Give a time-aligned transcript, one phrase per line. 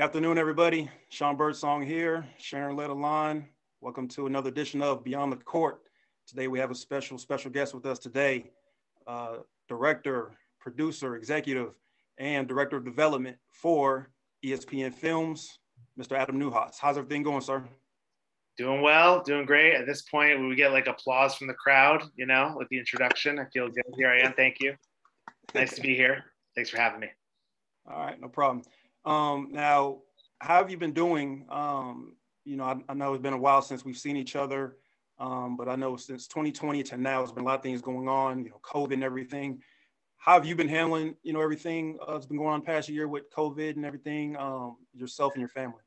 [0.00, 0.90] Good afternoon, everybody.
[1.10, 3.46] Sean Birdsong here, Sharon Line.
[3.82, 5.82] Welcome to another edition of Beyond the Court.
[6.26, 8.50] Today we have a special, special guest with us today,
[9.06, 11.74] uh, director, producer, executive,
[12.16, 14.08] and director of development for
[14.42, 15.58] ESPN Films,
[16.00, 16.16] Mr.
[16.16, 16.76] Adam Neuhaus.
[16.80, 17.62] How's everything going, sir?
[18.56, 19.74] Doing well, doing great.
[19.74, 23.38] At this point, we get like applause from the crowd, you know, with the introduction.
[23.38, 23.84] I feel good.
[23.98, 24.32] Here I am.
[24.32, 24.72] Thank you.
[25.54, 26.24] Nice to be here.
[26.54, 27.08] Thanks for having me.
[27.86, 28.62] All right, no problem.
[29.04, 29.98] Um, now,
[30.40, 31.46] how have you been doing?
[31.50, 34.76] Um, you know, I, I, know it's been a while since we've seen each other,
[35.18, 38.08] um, but I know since 2020 to now, there's been a lot of things going
[38.08, 39.60] on, you know, COVID and everything.
[40.16, 43.08] How have you been handling, you know, everything uh, that's been going on past year
[43.08, 45.82] with COVID and everything, um, yourself and your family?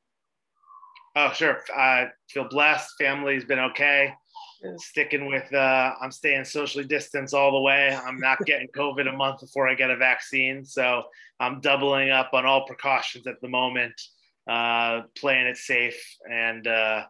[1.15, 1.59] Oh, sure.
[1.75, 2.95] I feel blessed.
[2.97, 4.15] Family's been okay.
[4.77, 7.93] Sticking with, uh, I'm staying socially distanced all the way.
[7.93, 10.63] I'm not getting COVID a month before I get a vaccine.
[10.65, 11.03] So
[11.39, 13.93] I'm doubling up on all precautions at the moment,
[14.47, 16.01] uh, playing it safe.
[16.29, 17.03] And, uh,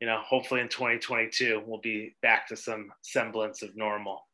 [0.00, 4.26] you know, hopefully in 2022, we'll be back to some semblance of normal.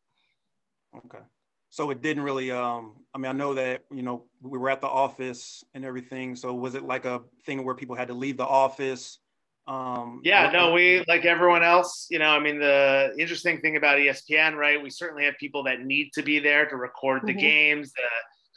[0.96, 1.24] Okay.
[1.70, 4.80] So it didn't really, um, I mean, I know that, you know, we were at
[4.80, 6.36] the office and everything.
[6.36, 9.18] So was it like a thing where people had to leave the office?
[9.68, 12.06] Um, yeah, no, we like everyone else.
[12.10, 14.80] You know, I mean, the interesting thing about ESPN, right?
[14.80, 17.40] We certainly have people that need to be there to record the mm-hmm.
[17.40, 17.92] games,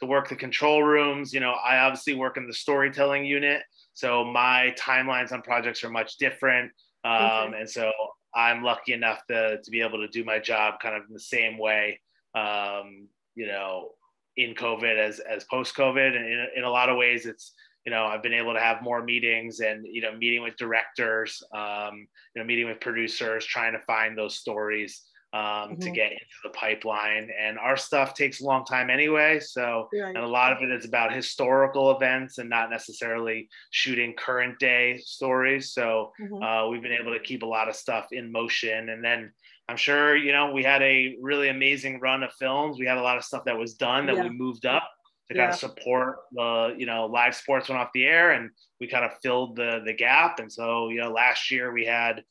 [0.00, 1.32] to work the control rooms.
[1.34, 5.90] You know, I obviously work in the storytelling unit, so my timelines on projects are
[5.90, 6.70] much different.
[7.04, 7.60] Um, okay.
[7.60, 7.90] And so
[8.34, 11.20] I'm lucky enough to to be able to do my job kind of in the
[11.20, 12.00] same way.
[12.34, 13.90] Um, you know,
[14.36, 17.52] in COVID as as post COVID, and in, in a lot of ways, it's
[17.84, 21.42] you know i've been able to have more meetings and you know meeting with directors
[21.54, 25.80] um, you know meeting with producers trying to find those stories um, mm-hmm.
[25.80, 30.08] to get into the pipeline and our stuff takes a long time anyway so yeah.
[30.08, 34.98] and a lot of it is about historical events and not necessarily shooting current day
[35.04, 36.42] stories so mm-hmm.
[36.42, 39.32] uh, we've been able to keep a lot of stuff in motion and then
[39.68, 43.02] i'm sure you know we had a really amazing run of films we had a
[43.02, 44.24] lot of stuff that was done that yeah.
[44.24, 44.90] we moved up
[45.30, 45.42] to yeah.
[45.42, 49.04] kind of support the you know live sports went off the air and we kind
[49.04, 50.38] of filled the the gap.
[50.38, 52.22] And so you know last year we had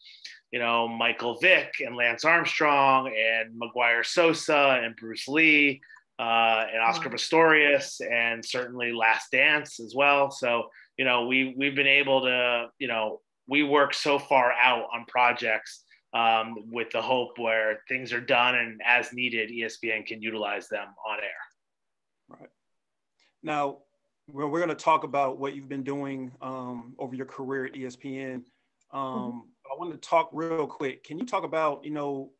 [0.52, 5.80] you know michael vick and lance armstrong and mcgwire sosa and bruce lee
[6.18, 10.30] uh, and oscar pistorius and certainly last dance as well.
[10.30, 14.86] So you know we we've been able to you know we work so far out
[14.94, 20.22] on projects um, with the hope where things are done and as needed espn can
[20.22, 21.49] utilize them on air
[23.44, 23.80] now,
[24.32, 27.74] we're, we're going to talk about what you've been doing um, over your career at
[27.74, 28.44] ESPN.
[28.92, 29.38] Um, mm-hmm.
[29.72, 31.04] I want to talk real quick.
[31.04, 32.32] Can you talk about, you know,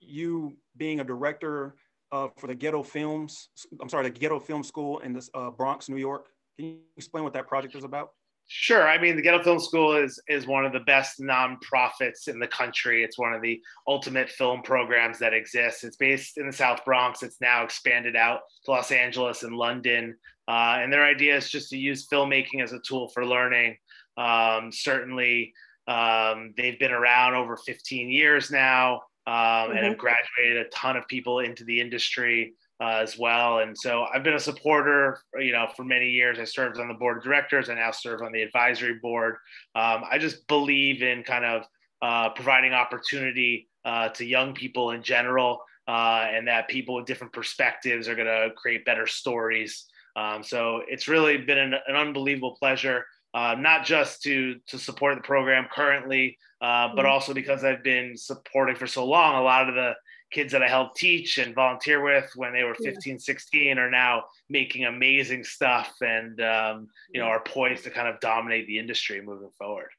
[0.00, 1.76] you being a director
[2.12, 3.48] uh, for the Ghetto Films,
[3.80, 6.28] I'm sorry, the Ghetto Film School in the uh, Bronx, New York.
[6.56, 8.10] Can you explain what that project is about?
[8.46, 8.86] Sure.
[8.86, 12.46] I mean, the Ghetto Film School is is one of the best nonprofits in the
[12.46, 13.02] country.
[13.02, 15.82] It's one of the ultimate film programs that exists.
[15.82, 17.22] It's based in the South Bronx.
[17.22, 20.16] It's now expanded out to Los Angeles and London.
[20.46, 23.78] Uh, and their idea is just to use filmmaking as a tool for learning.
[24.18, 25.54] Um, certainly,
[25.88, 29.70] um, they've been around over 15 years now um, mm-hmm.
[29.70, 30.00] and have mm-hmm.
[30.00, 33.60] graduated a ton of people into the industry uh, as well.
[33.60, 36.38] And so I've been a supporter, you know, for many years.
[36.38, 37.68] I served on the board of directors.
[37.68, 39.36] I now serve on the advisory board.
[39.74, 41.62] Um, I just believe in kind of
[42.02, 47.32] uh, providing opportunity uh, to young people in general, uh, and that people with different
[47.32, 49.86] perspectives are going to create better stories
[50.16, 55.16] um, so it's really been an, an unbelievable pleasure, uh, not just to to support
[55.16, 57.12] the program currently, uh, but mm-hmm.
[57.12, 59.36] also because I've been supporting for so long.
[59.36, 59.94] A lot of the
[60.30, 64.24] kids that I helped teach and volunteer with when they were 15, 16 are now
[64.48, 69.20] making amazing stuff and um, you know are poised to kind of dominate the industry
[69.20, 69.90] moving forward.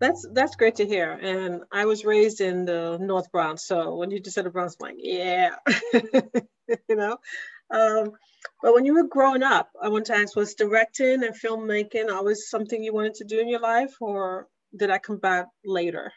[0.00, 1.12] That's that's great to hear.
[1.12, 4.76] And I was raised in the North Bronx, so when you just said the Bronx,
[4.80, 5.54] I'm like, yeah,
[6.88, 7.18] you know.
[7.70, 8.12] Um,
[8.60, 12.48] but when you were growing up, I want to ask, was directing and filmmaking always
[12.48, 16.12] something you wanted to do in your life, or did that come back later?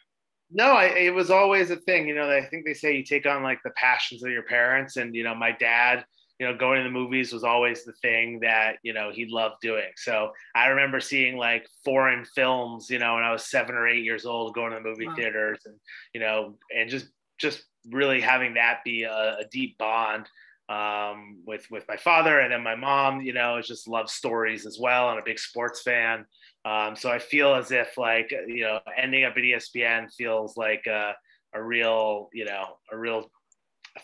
[0.52, 2.08] No, I, it was always a thing.
[2.08, 4.98] You know, I think they say you take on like the passions of your parents,
[4.98, 6.06] and you know, my dad,
[6.40, 9.56] you know, going to the movies was always the thing that you know he loved
[9.62, 9.90] doing.
[9.98, 14.04] So I remember seeing like foreign films, you know, when I was seven or eight
[14.04, 15.16] years old, going to the movie wow.
[15.16, 15.76] theaters, and
[16.14, 17.08] you know, and just
[17.40, 20.28] just really having that be a, a deep bond
[20.70, 23.22] um, with with my father, and then my mom.
[23.22, 26.26] You know, just love stories as well, and a big sports fan.
[26.66, 30.86] Um, so I feel as if like you know, ending up at ESPN feels like
[30.88, 31.14] a,
[31.54, 33.30] a real you know a real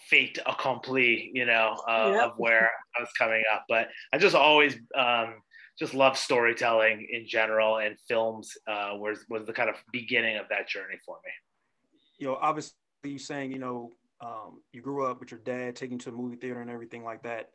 [0.09, 1.31] fait accompli.
[1.33, 2.23] You know, uh, yep.
[2.25, 3.65] of where I was coming up.
[3.67, 5.35] But I just always um,
[5.79, 10.45] just love storytelling in general, and films uh, was was the kind of beginning of
[10.49, 11.31] that journey for me.
[12.19, 13.91] You know, obviously, you saying you know
[14.23, 17.23] um, you grew up with your dad taking to the movie theater and everything like
[17.23, 17.49] that.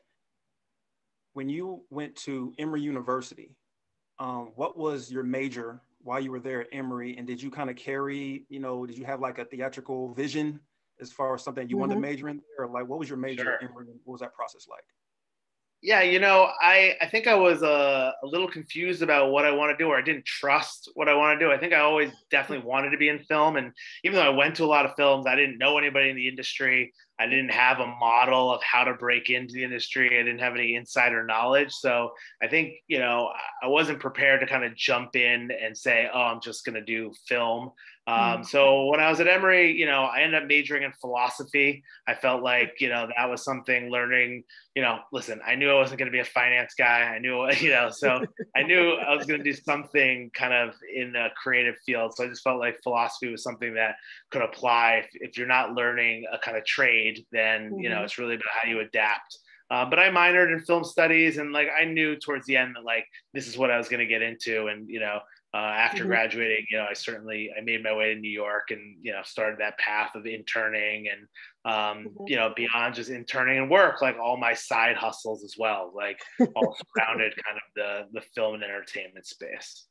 [1.35, 3.55] When you went to Emory University,
[4.19, 7.17] um, what was your major while you were there at Emory?
[7.17, 10.61] And did you kind of carry, you know, did you have like a theatrical vision
[11.01, 11.81] as far as something you mm-hmm.
[11.81, 12.11] wanted to mm-hmm.
[12.11, 12.67] major in there?
[12.67, 13.59] Or like, what was your major sure.
[13.63, 13.87] Emory?
[14.05, 14.85] What was that process like?
[15.83, 19.53] yeah, you know, I, I think I was a, a little confused about what I
[19.53, 21.53] want to do, or I didn't trust what I want to do.
[21.53, 23.57] I think I always definitely wanted to be in film.
[23.57, 23.73] And
[24.03, 26.29] even though I went to a lot of films, I didn't know anybody in the
[26.29, 26.93] industry.
[27.19, 30.19] I didn't have a model of how to break into the industry.
[30.19, 31.73] I didn't have any insider knowledge.
[31.73, 33.31] So I think, you know,
[33.63, 36.85] I wasn't prepared to kind of jump in and say, oh, I'm just going to
[36.85, 37.73] do film.
[38.09, 38.43] Um, mm-hmm.
[38.45, 41.83] so when I was at Emory, you know, I ended up majoring in philosophy.
[42.07, 44.45] I felt like, you know, that was something learning,
[44.77, 47.01] you know, listen, I knew I wasn't going to be a finance guy.
[47.01, 48.25] I knew, you know, so
[48.55, 52.15] I knew I was going to do something kind of in a creative field.
[52.15, 53.97] So I just felt like philosophy was something that
[54.31, 57.81] could apply if, if you're not learning a kind of trade, then, mm-hmm.
[57.81, 58.05] you know, mm-hmm.
[58.05, 59.39] it's really about how you adapt.
[59.69, 62.85] Uh, but I minored in film studies and like I knew towards the end that
[62.85, 63.05] like
[63.35, 64.69] this is what I was going to get into.
[64.69, 65.19] And, you know,
[65.57, 66.09] uh, after mm-hmm.
[66.09, 69.23] graduating, you know, I certainly I made my way to New York and you know
[69.25, 71.21] started that path of interning and
[71.65, 72.25] um, mm-hmm.
[72.27, 76.21] you know beyond just interning and work, like all my side hustles as well, like
[76.55, 79.87] all surrounded kind of the the film and entertainment space.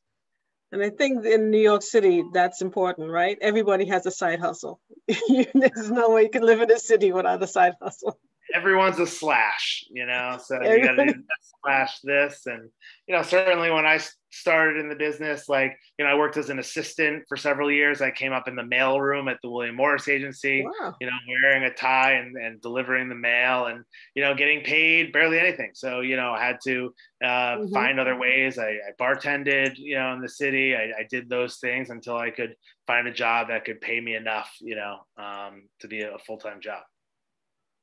[0.72, 3.38] And I think in New York City, that's important, right?
[3.40, 4.80] Everybody has a side hustle.
[5.08, 8.18] There's no way you can live in a city without a side hustle
[8.54, 10.38] everyone's a slash, you know.
[10.42, 11.14] So you got to
[11.62, 12.68] slash this, and
[13.06, 14.00] you know, certainly when I
[14.30, 18.00] started in the business, like you know, I worked as an assistant for several years.
[18.00, 20.94] I came up in the mail room at the William Morris Agency, wow.
[21.00, 23.84] you know, wearing a tie and, and delivering the mail, and
[24.14, 25.70] you know, getting paid barely anything.
[25.74, 27.74] So you know, I had to uh, mm-hmm.
[27.74, 28.58] find other ways.
[28.58, 30.76] I, I, bartended, you know, in the city.
[30.76, 32.54] I, I, did those things until I could
[32.86, 36.36] find a job that could pay me enough, you know, um, to be a full
[36.36, 36.82] time job.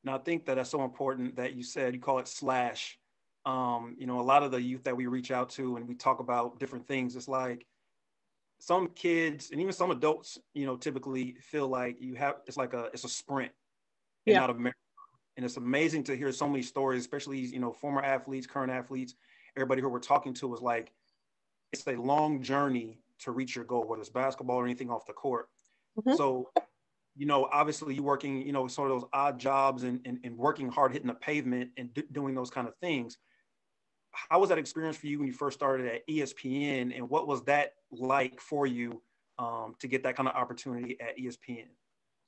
[0.04, 2.98] Now I think that that's so important that you said you call it slash.
[3.46, 5.96] Um, you know, a lot of the youth that we reach out to and we
[5.96, 7.66] talk about different things, it's like
[8.60, 12.74] some kids and even some adults, you know, typically feel like you have it's like
[12.74, 13.52] a it's a sprint
[14.26, 14.40] and yeah.
[14.40, 14.74] not a marathon.
[15.36, 19.16] And it's amazing to hear so many stories, especially you know, former athletes, current athletes,
[19.58, 20.94] everybody who we're talking to was like,
[21.74, 25.14] it's a long journey to reach your goal, whether it's basketball or anything off the
[25.14, 25.50] court.
[25.98, 26.16] Mm-hmm.
[26.16, 26.50] So
[27.16, 30.38] you know, obviously you working, you know, sort of those odd jobs and, and, and
[30.38, 33.18] working hard, hitting the pavement and d- doing those kind of things.
[34.12, 37.44] How was that experience for you when you first started at ESPN and what was
[37.44, 39.02] that like for you
[39.40, 41.68] um, to get that kind of opportunity at ESPN?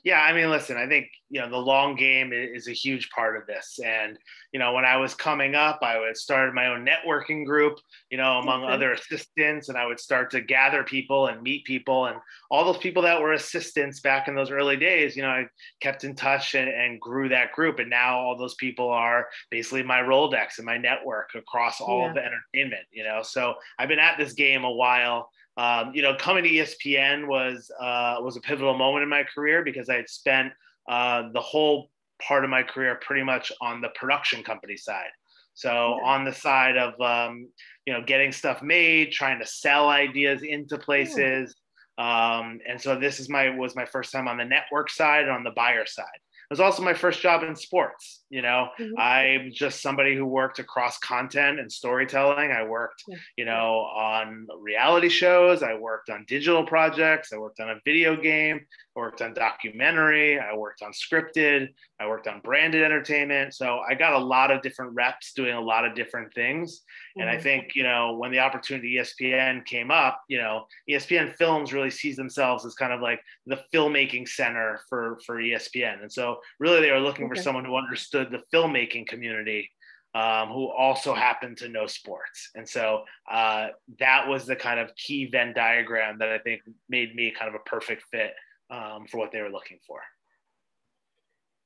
[0.05, 3.35] Yeah, I mean, listen, I think, you know, the long game is a huge part
[3.37, 3.79] of this.
[3.83, 4.19] And,
[4.53, 7.79] you know, when I was coming up, I would start my own networking group,
[8.11, 8.71] you know, among mm-hmm.
[8.71, 12.05] other assistants, and I would start to gather people and meet people.
[12.05, 12.17] And
[12.51, 15.47] all those people that were assistants back in those early days, you know, I
[15.81, 17.79] kept in touch and, and grew that group.
[17.79, 22.09] And now all those people are basically my Rolodex and my network across all yeah.
[22.09, 23.23] of the entertainment, you know.
[23.23, 27.71] So I've been at this game a while um, you know, coming to ESPN was
[27.79, 30.51] uh, was a pivotal moment in my career because I had spent
[30.89, 31.89] uh, the whole
[32.21, 35.09] part of my career pretty much on the production company side.
[35.53, 37.47] So on the side of um,
[37.85, 41.55] you know getting stuff made, trying to sell ideas into places,
[41.97, 45.31] um, and so this is my was my first time on the network side and
[45.31, 46.05] on the buyer side.
[46.49, 48.23] It was also my first job in sports.
[48.29, 48.99] You know, mm-hmm.
[48.99, 52.51] I'm just somebody who worked across content and storytelling.
[52.51, 53.17] I worked, yeah.
[53.37, 55.63] you know, on reality shows.
[55.63, 57.33] I worked on digital projects.
[57.33, 58.65] I worked on a video game.
[58.95, 60.39] I worked on documentary.
[60.39, 61.69] I worked on scripted.
[61.99, 63.53] I worked on branded entertainment.
[63.53, 66.79] So I got a lot of different reps doing a lot of different things.
[66.79, 67.21] Mm-hmm.
[67.21, 67.43] And I mm-hmm.
[67.43, 72.15] think, you know, when the opportunity ESPN came up, you know, ESPN Films really sees
[72.15, 76.01] themselves as kind of like the filmmaking center for for ESPN.
[76.01, 77.35] And so really they were looking okay.
[77.35, 79.69] for someone who understood the filmmaking community
[80.15, 82.49] um, who also happened to know sports.
[82.55, 83.67] And so uh,
[83.99, 87.55] that was the kind of key Venn diagram that I think made me kind of
[87.55, 88.33] a perfect fit
[88.69, 89.99] um, for what they were looking for.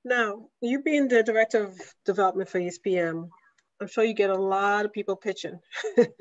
[0.05, 3.29] Now, you being the director of development for ESPN,
[3.81, 5.59] I'm sure you get a lot of people pitching.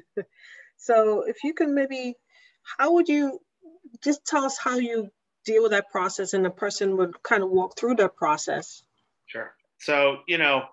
[0.77, 2.15] so if you can maybe,
[2.79, 3.41] how would you
[4.03, 5.11] just tell us how you
[5.45, 8.83] deal with that process and the person would kind of walk through that process?
[9.27, 9.53] Sure.
[9.79, 10.65] So, you know,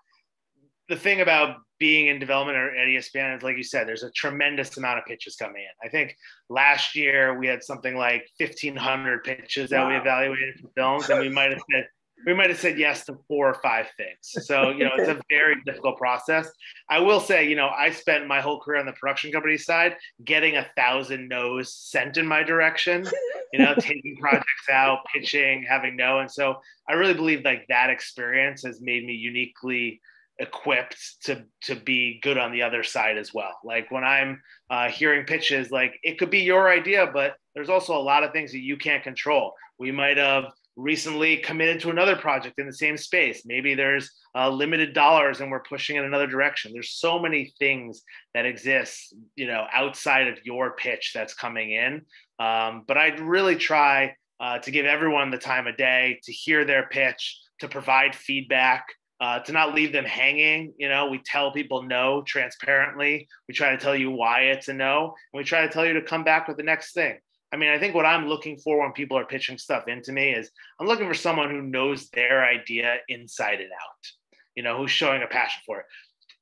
[0.90, 4.12] the thing about being in development or at ESPN is, like you said, there's a
[4.12, 5.88] tremendous amount of pitches coming in.
[5.88, 6.16] I think
[6.50, 9.90] last year we had something like 1,500 pitches that wow.
[9.90, 11.88] we evaluated for films, and we might have said
[12.26, 14.48] we might have said yes to four or five things.
[14.48, 16.50] So, you know, it's a very difficult process.
[16.90, 19.96] I will say, you know, I spent my whole career on the production company side
[20.24, 23.06] getting a thousand no's sent in my direction,
[23.54, 26.20] you know, taking projects out, pitching, having no.
[26.20, 26.56] And so
[26.90, 30.02] I really believe like that experience has made me uniquely
[30.40, 34.90] equipped to to be good on the other side as well like when i'm uh,
[34.90, 38.52] hearing pitches like it could be your idea but there's also a lot of things
[38.52, 42.98] that you can't control we might have recently committed to another project in the same
[42.98, 43.44] space.
[43.46, 46.74] Maybe there's uh, limited dollars and we're pushing in another direction.
[46.74, 52.02] There's so many things that exist, you know, outside of your pitch that's coming in.
[52.40, 56.66] Um, but I'd really try uh, to give everyone the time of day to hear
[56.66, 58.86] their pitch, to provide feedback.
[59.22, 63.28] Uh, to not leave them hanging, you know, we tell people no transparently.
[63.48, 65.94] We try to tell you why it's a no, and we try to tell you
[65.94, 67.18] to come back with the next thing.
[67.54, 70.32] I mean, I think what I'm looking for when people are pitching stuff into me
[70.32, 74.92] is I'm looking for someone who knows their idea inside and out, you know, who's
[74.92, 75.86] showing a passion for it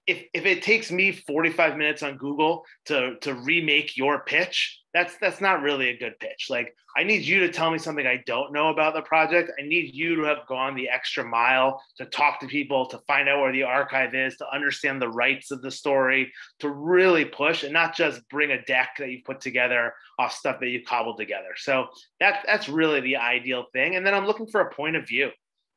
[0.05, 5.15] if if it takes me 45 minutes on Google to to remake your pitch, that's
[5.17, 6.47] that's not really a good pitch.
[6.49, 9.51] Like I need you to tell me something I don't know about the project.
[9.59, 13.29] I need you to have gone the extra mile to talk to people, to find
[13.29, 17.63] out where the archive is, to understand the rights of the story, to really push
[17.63, 21.17] and not just bring a deck that you put together off stuff that you cobbled
[21.17, 21.55] together.
[21.55, 21.87] So
[22.19, 23.95] that that's really the ideal thing.
[23.95, 25.29] And then I'm looking for a point of view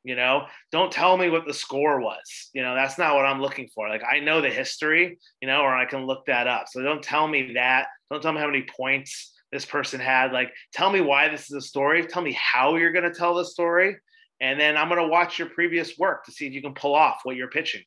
[0.07, 0.45] you know?
[0.71, 2.49] Don't tell me what the score was.
[2.53, 3.89] You know that's not what i'm looking for.
[3.89, 6.67] Like i know the history you know or i can look that up.
[6.69, 7.87] So don't tell me that.
[8.11, 10.31] Don't tell me how many points this person had.
[10.31, 12.05] Like tell me why this is a story.
[12.05, 13.97] Tell me how you're going to tell the story.
[14.39, 16.95] And then i'm going to watch your previous work to see if you can pull
[16.95, 17.81] off what you're pitching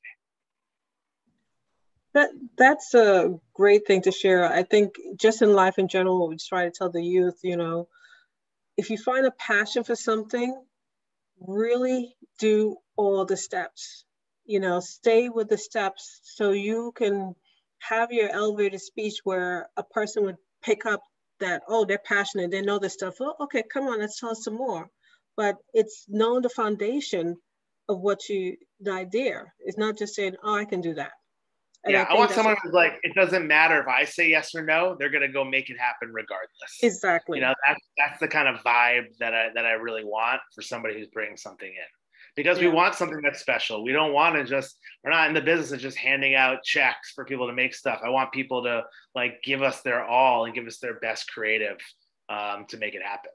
[2.12, 4.50] that that's a great thing to share.
[4.50, 7.88] I think just in life in general we try to tell the youth you know
[8.76, 10.56] if you find a passion for something
[11.40, 14.04] really do all the steps.
[14.44, 17.35] You know, stay with the steps so you can
[17.78, 21.02] have your elevated speech where a person would pick up
[21.40, 23.14] that, oh, they're passionate, they know this stuff.
[23.20, 24.90] Oh, okay, come on, let's tell us some more.
[25.37, 27.37] But it's knowing the foundation
[27.88, 29.44] of what you, the idea.
[29.61, 31.12] It's not just saying, oh, I can do that.
[31.84, 34.54] And yeah, I, I want someone who's like, it doesn't matter if I say yes
[34.54, 36.50] or no, they're gonna go make it happen regardless.
[36.82, 37.38] Exactly.
[37.38, 40.62] You know, that's that's the kind of vibe that I that I really want for
[40.62, 41.90] somebody who's bringing something in.
[42.37, 42.68] Because yeah.
[42.68, 43.82] we want something that's special.
[43.82, 47.12] We don't want to just we're not in the business of just handing out checks
[47.12, 48.00] for people to make stuff.
[48.04, 48.84] I want people to
[49.14, 51.78] like give us their all and give us their best creative
[52.28, 53.32] um, to make it happen.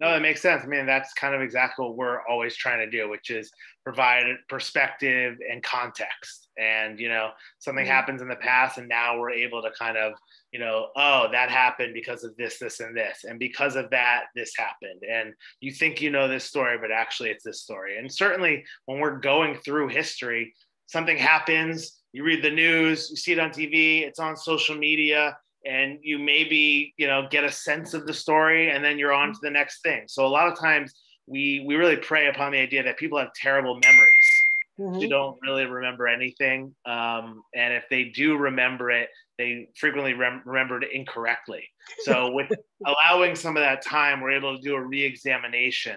[0.00, 0.62] No, that makes sense.
[0.62, 3.50] I mean, that's kind of exactly what we're always trying to do, which is
[3.82, 6.48] provide perspective and context.
[6.56, 7.92] And, you know, something mm-hmm.
[7.92, 10.12] happens in the past and now we're able to kind of,
[10.52, 13.24] you know, oh, that happened because of this, this, and this.
[13.24, 15.02] And because of that, this happened.
[15.10, 17.98] And you think you know this story, but actually it's this story.
[17.98, 20.54] And certainly when we're going through history,
[20.86, 25.36] something happens, you read the news, you see it on TV, it's on social media
[25.64, 29.32] and you maybe you know get a sense of the story and then you're on
[29.32, 30.04] to the next thing.
[30.06, 30.94] So a lot of times
[31.26, 34.14] we we really prey upon the idea that people have terrible memories.
[34.78, 35.00] Mm-hmm.
[35.00, 40.42] you don't really remember anything um, and if they do remember it they frequently rem-
[40.44, 41.64] remember it incorrectly.
[42.04, 42.48] So with
[42.86, 45.96] allowing some of that time we're able to do a re-examination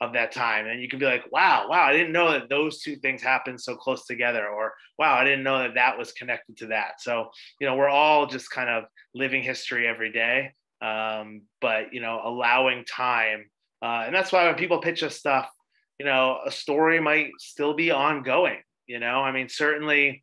[0.00, 0.66] of that time.
[0.66, 3.60] And you can be like wow wow i didn't know that those two things happened
[3.60, 7.00] so close together or wow i didn't know that that was connected to that.
[7.00, 7.30] So
[7.60, 10.52] you know we're all just kind of living history every day
[10.82, 13.50] um, but you know allowing time
[13.82, 15.50] uh, and that's why when people pitch us stuff
[15.98, 19.20] you know a story might still be ongoing you know?
[19.20, 20.22] I mean certainly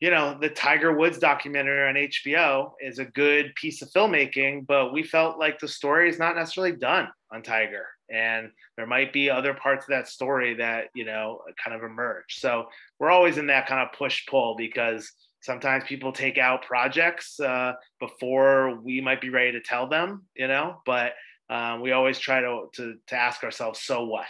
[0.00, 4.92] you know, the Tiger Woods documentary on HBO is a good piece of filmmaking, but
[4.92, 7.86] we felt like the story is not necessarily done on Tiger.
[8.10, 12.38] And there might be other parts of that story that, you know, kind of emerge.
[12.38, 12.66] So
[12.98, 15.10] we're always in that kind of push pull because
[15.40, 20.48] sometimes people take out projects uh, before we might be ready to tell them, you
[20.48, 21.12] know, but
[21.50, 24.26] um, we always try to, to, to ask ourselves, so what?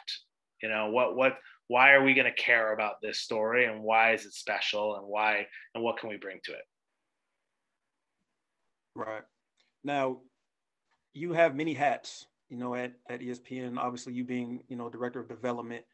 [0.63, 1.37] You know, what, what,
[1.69, 5.07] why are we going to care about this story and why is it special and
[5.07, 6.65] why and what can we bring to it
[8.95, 9.23] right
[9.85, 10.19] now
[11.13, 15.21] you have many hats you know at, at espn obviously you being you know director
[15.21, 15.85] of development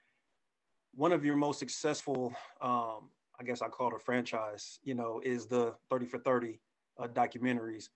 [0.94, 3.08] one of your most successful um,
[3.40, 6.60] i guess i call it a franchise you know is the 30 for 30
[6.98, 7.88] uh, documentaries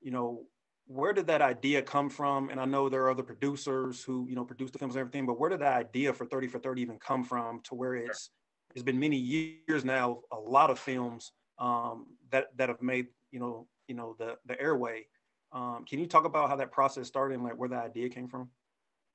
[0.00, 0.46] you know
[0.86, 2.50] where did that idea come from?
[2.50, 5.26] And I know there are other producers who, you know, produce the films and everything,
[5.26, 8.30] but where did that idea for 30 for 30 even come from to where it's,
[8.74, 13.40] it's been many years now, a lot of films um, that, that have made, you
[13.40, 15.06] know, you know, the, the airway.
[15.54, 18.28] Um, can you talk about how that process started and like where that idea came
[18.28, 18.50] from?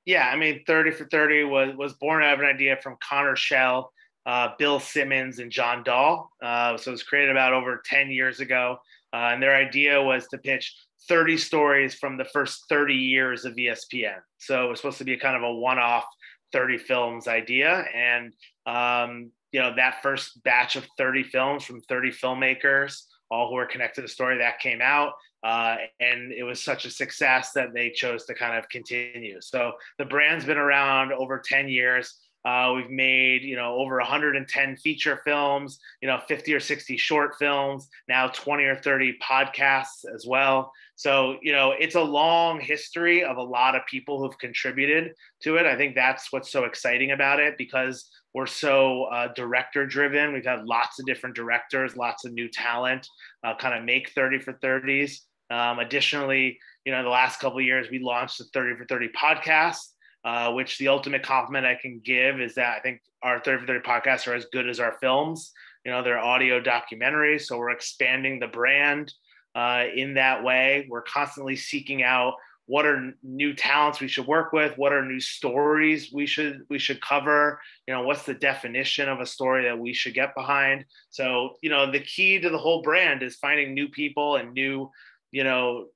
[0.06, 3.36] Yeah, I mean, 30 for 30 was was born out of an idea from Connor
[3.36, 3.92] Schell,
[4.24, 6.30] uh, Bill Simmons, and John Dahl.
[6.42, 8.78] Uh, so it was created about over 10 years ago.
[9.12, 10.74] Uh, and their idea was to pitch
[11.08, 14.18] 30 stories from the first 30 years of ESPN.
[14.38, 16.04] So it was supposed to be a kind of a one off
[16.52, 17.84] 30 films idea.
[17.94, 18.32] And,
[18.66, 23.66] um, you know, that first batch of 30 films from 30 filmmakers, all who were
[23.66, 25.12] connected to the story, that came out.
[25.42, 29.40] Uh, and it was such a success that they chose to kind of continue.
[29.40, 32.14] So the brand's been around over 10 years.
[32.44, 37.34] Uh, we've made, you know, over 110 feature films, you know, 50 or 60 short
[37.38, 40.72] films, now 20 or 30 podcasts as well.
[40.96, 45.56] So, you know, it's a long history of a lot of people who've contributed to
[45.56, 45.66] it.
[45.66, 50.32] I think that's what's so exciting about it because we're so uh, director driven.
[50.32, 53.06] We've had lots of different directors, lots of new talent,
[53.44, 55.20] uh, kind of make 30 for 30s.
[55.50, 59.78] Um, additionally, you know, the last couple years, we launched the 30 for 30 podcast
[60.24, 63.66] uh, which the ultimate compliment I can give is that I think our 30 for
[63.66, 65.52] 30 podcasts are as good as our films.
[65.84, 67.42] You know, they're audio documentaries.
[67.42, 69.12] So we're expanding the brand
[69.54, 70.86] uh, in that way.
[70.90, 72.34] We're constantly seeking out
[72.66, 76.78] what are new talents we should work with what are new stories we should we
[76.78, 80.84] should cover you know what's the definition of a story that we should get behind
[81.08, 84.88] so you know the key to the whole brand is finding new people and new
[85.32, 85.86] you know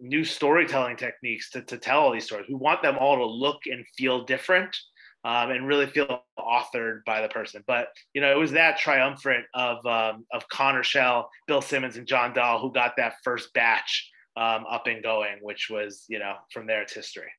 [0.00, 2.46] new storytelling techniques to, to tell all these stories.
[2.48, 4.76] We want them all to look and feel different
[5.24, 7.62] um, and really feel authored by the person.
[7.66, 12.06] But you know, it was that triumvirate of um, of Connor Schell Bill Simmons, and
[12.06, 16.34] John Dahl who got that first batch um, up and going, which was you know
[16.52, 17.30] from there it's history.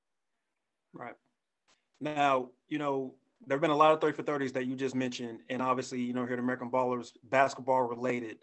[0.94, 1.16] Right.
[2.00, 3.16] Now you know
[3.48, 6.02] there have been a lot of 30 for 30s that you just mentioned, and obviously
[6.02, 8.38] you know here at American Ballers basketball related.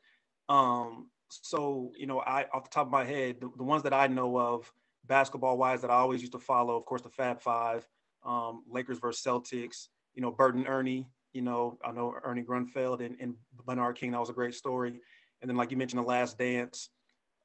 [0.49, 3.93] Um, so you know, I off the top of my head, the, the ones that
[3.93, 4.73] I know of
[5.07, 7.87] basketball wise that I always used to follow, of course, the Fab Five,
[8.25, 9.89] um, Lakers versus Celtics.
[10.15, 11.09] You know, Bert and Ernie.
[11.33, 14.13] You know, I know Ernie Grunfeld and, and Bernard King.
[14.13, 15.01] That was a great story.
[15.41, 16.91] And then, like you mentioned, The Last Dance.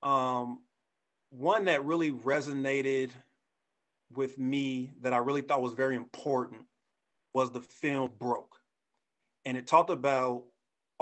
[0.01, 0.59] Um,
[1.29, 3.11] one that really resonated
[4.15, 6.61] with me that I really thought was very important
[7.33, 8.55] was the film Broke.
[9.45, 10.43] And it talked about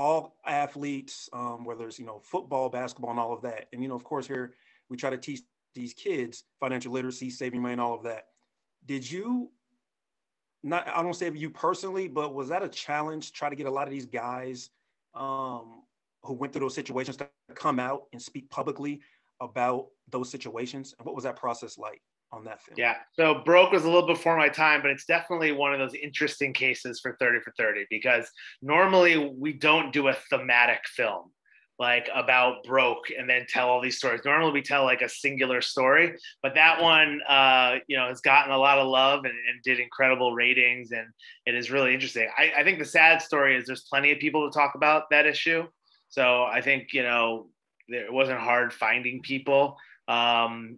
[0.01, 3.67] all athletes, um, whether it's you know football, basketball, and all of that.
[3.71, 4.55] And you know, of course, here
[4.89, 5.41] we try to teach
[5.75, 8.25] these kids financial literacy, saving money, and all of that.
[8.85, 9.51] Did you?
[10.63, 13.31] Not, I don't say you personally, but was that a challenge?
[13.31, 14.69] Try to get a lot of these guys
[15.15, 15.83] um,
[16.23, 19.01] who went through those situations to come out and speak publicly
[19.39, 20.93] about those situations.
[20.97, 22.01] And what was that process like?
[22.33, 22.75] On that film.
[22.77, 22.95] Yeah.
[23.13, 26.53] So Broke was a little before my time, but it's definitely one of those interesting
[26.53, 28.29] cases for 30 for 30 because
[28.61, 31.31] normally we don't do a thematic film
[31.81, 34.21] like about broke and then tell all these stories.
[34.23, 38.51] Normally we tell like a singular story, but that one, uh, you know, has gotten
[38.51, 41.07] a lot of love and, and did incredible ratings and
[41.47, 42.29] it is really interesting.
[42.37, 45.25] I, I think the sad story is there's plenty of people to talk about that
[45.25, 45.67] issue.
[46.09, 47.47] So I think, you know,
[47.87, 49.75] it wasn't hard finding people.
[50.07, 50.77] Um,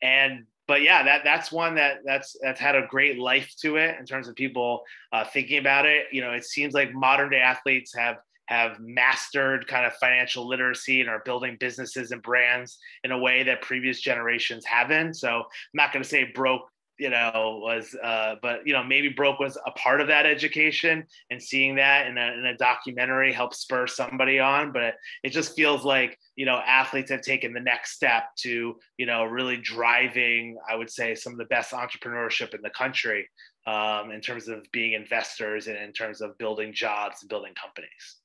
[0.00, 3.96] and but yeah, that that's one that that's that's had a great life to it
[3.98, 6.04] in terms of people uh, thinking about it.
[6.12, 11.00] You know, it seems like modern day athletes have have mastered kind of financial literacy
[11.00, 15.14] and are building businesses and brands in a way that previous generations haven't.
[15.14, 16.69] So I'm not going to say broke
[17.00, 21.04] you know was uh, but you know maybe broke was a part of that education
[21.30, 25.56] and seeing that in a, in a documentary helped spur somebody on but it just
[25.56, 30.56] feels like you know athletes have taken the next step to you know really driving
[30.70, 33.26] i would say some of the best entrepreneurship in the country
[33.66, 38.16] um, in terms of being investors and in terms of building jobs and building companies.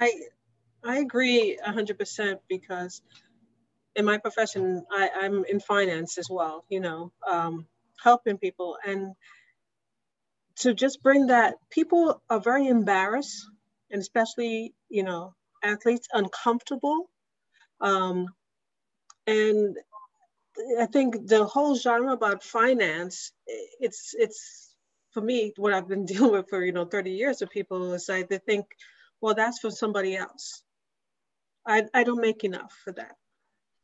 [0.00, 0.12] I
[0.82, 3.02] i agree 100% because
[3.96, 7.66] in my profession, I, I'm in finance as well, you know, um,
[8.02, 8.76] helping people.
[8.86, 9.14] And
[10.58, 13.46] to just bring that, people are very embarrassed,
[13.90, 17.10] and especially, you know, athletes uncomfortable.
[17.80, 18.26] Um,
[19.26, 19.76] and
[20.80, 24.74] I think the whole genre about finance, it's, it's
[25.12, 28.08] for me, what I've been dealing with for, you know, 30 years with people is
[28.08, 28.66] like they think,
[29.20, 30.62] well, that's for somebody else.
[31.66, 33.16] I, I don't make enough for that.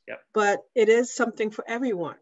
[0.09, 0.21] Yep.
[0.33, 2.17] But it is something for everyone.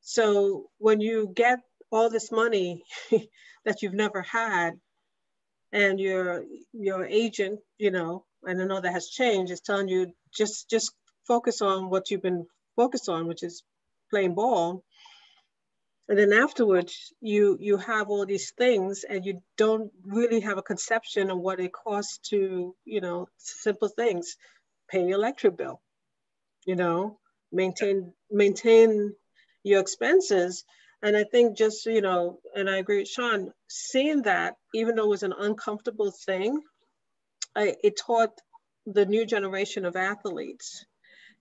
[0.00, 2.84] So when you get all this money
[3.64, 4.78] that you've never had,
[5.72, 10.12] and your your agent, you know, and I know that has changed, is telling you
[10.32, 10.92] just just
[11.26, 13.62] focus on what you've been focused on, which is
[14.10, 14.82] playing ball.
[16.08, 20.62] And then afterwards, you you have all these things, and you don't really have a
[20.62, 24.36] conception of what it costs to, you know, simple things,
[24.90, 25.82] pay your electric bill,
[26.68, 27.18] you know,
[27.50, 29.14] maintain maintain
[29.64, 30.64] your expenses.
[31.02, 35.04] And I think just, you know, and I agree with Sean, seeing that, even though
[35.04, 36.60] it was an uncomfortable thing,
[37.56, 38.32] I, it taught
[38.84, 40.84] the new generation of athletes.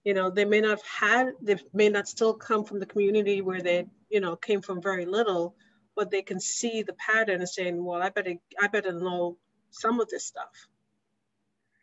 [0.06, 3.42] You know, they may not have had, they may not still come from the community
[3.42, 5.56] where they, you know, came from very little,
[5.94, 9.38] but they can see the pattern and saying, well, I better, I better know
[9.72, 10.68] some of this stuff.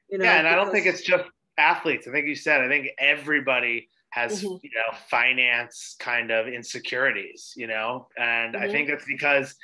[0.08, 1.24] You know, yeah, and because, I don't think it's just
[1.58, 2.06] athletes.
[2.06, 4.56] I think you said, I think everybody has mm-hmm.
[4.62, 8.64] you know finance kind of insecurities you know and mm-hmm.
[8.64, 9.56] i think it's because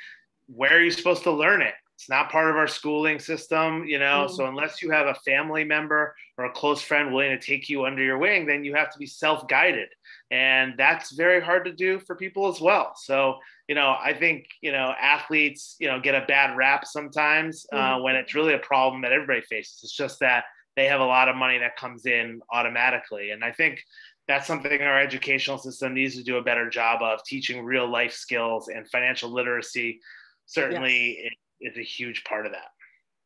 [0.47, 3.97] where are you supposed to learn it it's not part of our schooling system you
[3.97, 4.35] know mm-hmm.
[4.35, 7.85] so unless you have a family member or a close friend willing to take you
[7.85, 9.87] under your wing then you have to be self-guided
[10.31, 13.37] and that's very hard to do for people as well so
[13.69, 17.77] you know i think you know athletes you know get a bad rap sometimes uh,
[17.77, 18.03] mm-hmm.
[18.03, 20.43] when it's really a problem that everybody faces it's just that
[20.81, 23.29] they have a lot of money that comes in automatically.
[23.29, 23.85] And i think
[24.27, 28.13] that's something our educational system needs to do a better job of teaching real life
[28.13, 29.99] skills and financial literacy
[30.45, 31.73] certainly yes.
[31.73, 32.71] is a huge part of that.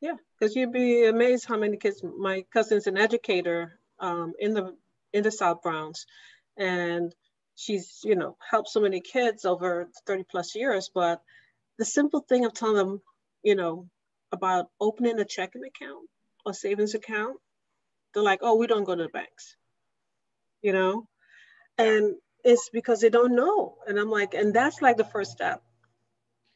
[0.01, 4.75] Yeah because you'd be amazed how many kids my cousin's an educator um, in the
[5.13, 6.05] in the south bronx.
[6.57, 7.15] And
[7.55, 11.21] she's you know helped so many kids over 30 plus years but
[11.79, 13.01] the simple thing of telling them
[13.43, 13.87] you know
[14.33, 16.09] about opening a checking account
[16.45, 17.37] or savings account
[18.15, 19.55] they're like oh we don't go to the banks
[20.65, 21.07] you know?
[21.77, 23.75] And it's because they don't know.
[23.87, 25.61] And I'm like, and that's like the first step.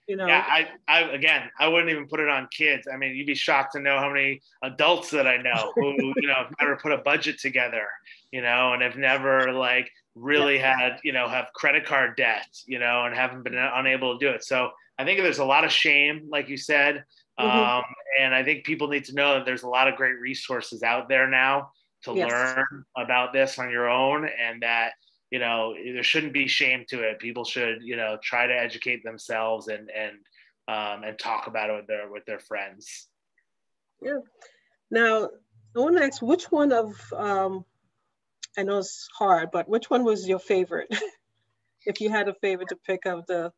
[0.08, 0.26] You know?
[0.26, 2.88] Yeah, I, I again, I wouldn't even put it on kids.
[2.91, 6.28] I mean, you'd be shocked to know how many adults that I know who, you
[6.28, 7.86] know, have never put a budget together,
[8.32, 10.76] you know, and have never like really yeah.
[10.76, 14.34] had, you know, have credit card debt, you know, and haven't been unable to do
[14.34, 14.43] it.
[14.43, 17.04] So I think there's a lot of shame, like you said.
[17.39, 17.78] Mm-hmm.
[17.78, 17.84] Um,
[18.19, 21.08] and I think people need to know that there's a lot of great resources out
[21.08, 21.71] there now
[22.04, 22.30] to yes.
[22.30, 24.93] learn about this on your own and that
[25.32, 29.04] you know there shouldn't be shame to it people should you know try to educate
[29.04, 30.17] themselves and and
[30.67, 33.08] um, and talk about it with their with their friends
[34.02, 34.19] yeah
[34.91, 35.30] now
[35.75, 37.65] i want to ask which one of um,
[38.58, 40.88] i know it's hard but which one was your favorite
[41.86, 43.52] if you had a favorite to pick of the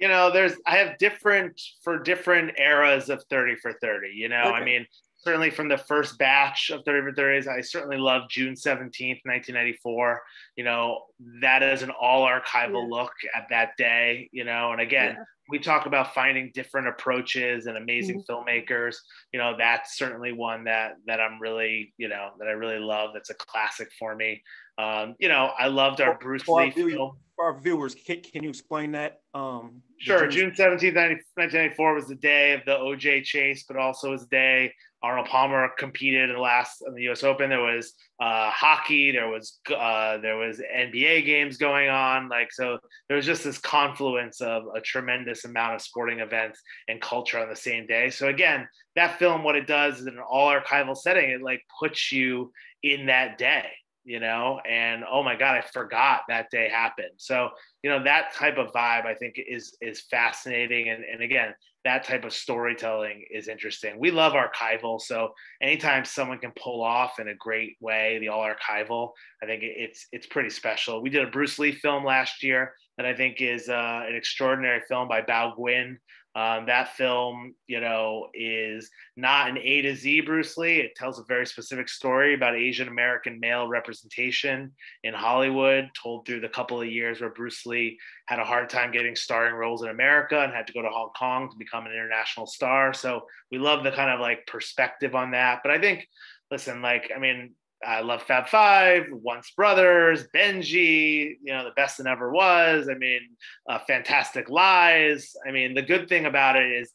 [0.00, 4.42] you know there's i have different for different eras of 30 for 30 you know
[4.44, 4.54] okay.
[4.54, 4.86] i mean
[5.22, 7.46] certainly from the first batch of 30 for 30s.
[7.46, 10.22] I certainly love June 17th, 1994.
[10.56, 11.02] You know,
[11.42, 12.96] that is an all archival yeah.
[12.96, 15.24] look at that day, you know, and again, yeah.
[15.50, 18.32] we talk about finding different approaches and amazing mm-hmm.
[18.32, 18.96] filmmakers.
[19.32, 23.10] You know, that's certainly one that that I'm really, you know, that I really love.
[23.12, 24.42] That's a classic for me.
[24.78, 27.16] Um, you know, I loved our Bruce for Lee our film.
[27.36, 29.20] For our viewers, can, can you explain that?
[29.34, 30.26] Um, sure.
[30.26, 34.72] June 17th, 1994 was the day of the OJ chase, but also was the day
[35.02, 37.24] Arnold Palmer competed in the last in the U.S.
[37.24, 37.48] Open.
[37.48, 39.12] There was uh, hockey.
[39.12, 42.28] There was uh, there was NBA games going on.
[42.28, 47.00] Like so, there was just this confluence of a tremendous amount of sporting events and
[47.00, 48.10] culture on the same day.
[48.10, 51.62] So again, that film, what it does is in an all archival setting, it like
[51.78, 53.70] puts you in that day
[54.04, 57.50] you know and oh my god i forgot that day happened so
[57.82, 61.52] you know that type of vibe i think is is fascinating and, and again
[61.84, 63.98] that type of storytelling is interesting.
[63.98, 65.32] We love archival, so
[65.62, 70.06] anytime someone can pull off in a great way the all archival, I think it's
[70.12, 71.00] it's pretty special.
[71.00, 74.82] We did a Bruce Lee film last year that I think is uh, an extraordinary
[74.88, 75.96] film by Bao Nguyen.
[76.36, 80.78] Um, that film, you know, is not an A to Z Bruce Lee.
[80.78, 86.40] It tells a very specific story about Asian American male representation in Hollywood, told through
[86.40, 89.88] the couple of years where Bruce Lee had a hard time getting starring roles in
[89.88, 92.94] America and had to go to Hong Kong to become an international star.
[92.94, 95.60] So we love the kind of like perspective on that.
[95.64, 96.06] But I think,
[96.48, 97.54] listen, like, I mean,
[97.86, 102.88] I love Fab Five, Once Brothers, Benji, you know, the best that ever was.
[102.90, 103.20] I mean,
[103.68, 105.34] uh, Fantastic Lies.
[105.46, 106.92] I mean, the good thing about it is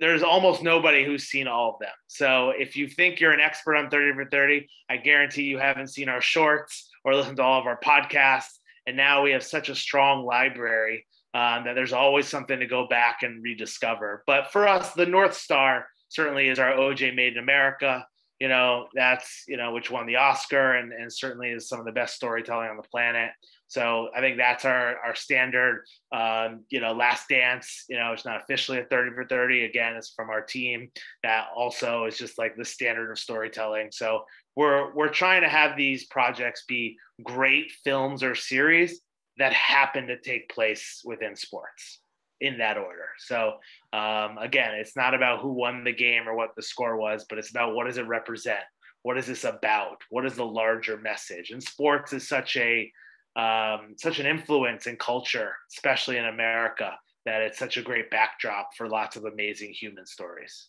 [0.00, 1.90] there's almost nobody who's seen all of them.
[2.06, 5.88] So if you think you're an expert on 30 for 30, I guarantee you haven't
[5.88, 8.58] seen our shorts or listened to all of our podcasts.
[8.86, 12.86] And now we have such a strong library um, that there's always something to go
[12.88, 14.22] back and rediscover.
[14.26, 18.06] But for us, the North Star certainly is our OJ Made in America
[18.40, 21.86] you know that's you know which won the oscar and, and certainly is some of
[21.86, 23.30] the best storytelling on the planet.
[23.66, 28.24] So i think that's our our standard um, you know last dance you know it's
[28.24, 30.90] not officially a 30 for 30 again it's from our team
[31.22, 33.88] that also is just like the standard of storytelling.
[33.92, 34.22] So
[34.56, 39.00] we're we're trying to have these projects be great films or series
[39.38, 42.00] that happen to take place within sports
[42.40, 43.08] in that order.
[43.18, 43.54] So
[43.92, 47.38] um, again, it's not about who won the game or what the score was, but
[47.38, 48.60] it's about what does it represent?
[49.02, 50.02] What is this about?
[50.10, 51.50] What is the larger message?
[51.50, 52.90] And sports is such a
[53.36, 58.70] um, such an influence in culture, especially in America, that it's such a great backdrop
[58.76, 60.68] for lots of amazing human stories.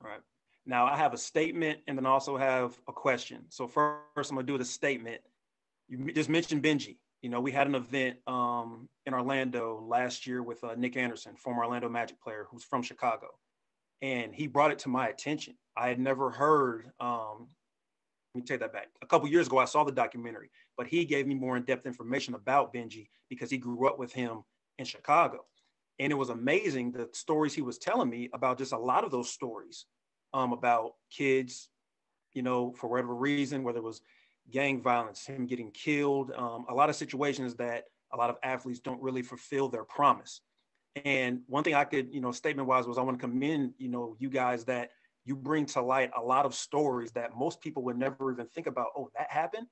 [0.00, 0.20] Right.
[0.66, 3.44] Now I have a statement and then also have a question.
[3.48, 5.20] So first, I'm gonna do the statement.
[5.88, 6.96] You just mentioned Benji.
[7.22, 11.34] You know, we had an event um, in Orlando last year with uh, Nick Anderson,
[11.36, 13.26] former Orlando Magic player who's from Chicago,
[14.02, 15.54] and he brought it to my attention.
[15.76, 16.90] I had never heard.
[17.00, 17.48] Um,
[18.34, 18.88] let me take that back.
[19.02, 22.34] A couple years ago, I saw the documentary, but he gave me more in-depth information
[22.34, 24.44] about Benji because he grew up with him
[24.78, 25.44] in Chicago,
[25.98, 29.10] and it was amazing the stories he was telling me about just a lot of
[29.10, 29.86] those stories
[30.34, 31.68] um, about kids,
[32.32, 34.02] you know, for whatever reason, whether it was
[34.50, 38.80] gang violence, him getting killed, um, a lot of situations that a lot of athletes
[38.80, 40.40] don't really fulfill their promise.
[41.04, 43.88] And one thing I could, you know, statement wise was I want to commend, you
[43.88, 44.90] know, you guys that
[45.24, 48.66] you bring to light a lot of stories that most people would never even think
[48.66, 48.88] about.
[48.96, 49.66] Oh, that happened?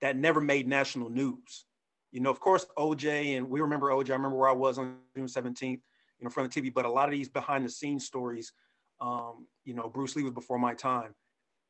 [0.00, 1.64] That never made national news.
[2.12, 4.10] You know, of course, OJ, and we remember OJ.
[4.10, 5.80] I remember where I was on June 17th, you
[6.20, 8.52] know, of the TV, but a lot of these behind the scenes stories
[9.02, 11.14] um, you know, Bruce Lee was before my time.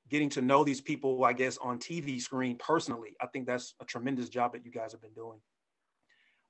[0.08, 3.84] Getting to know these people, I guess, on TV screen personally, I think that's a
[3.84, 5.40] tremendous job that you guys have been doing.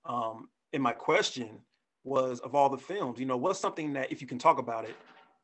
[0.04, 1.60] Um, and my question
[2.04, 4.84] was of all the films, you know, what's something that, if you can talk about
[4.84, 4.96] it,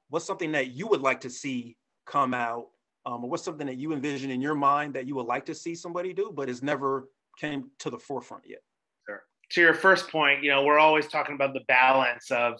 [0.08, 2.66] what's something that you would like to see come out?
[3.06, 5.54] Um, or what's something that you envision in your mind that you would like to
[5.54, 8.60] see somebody do, but has never came to the forefront yet?
[9.06, 9.22] Sure.
[9.50, 12.54] To your first point, you know, we're always talking about the balance of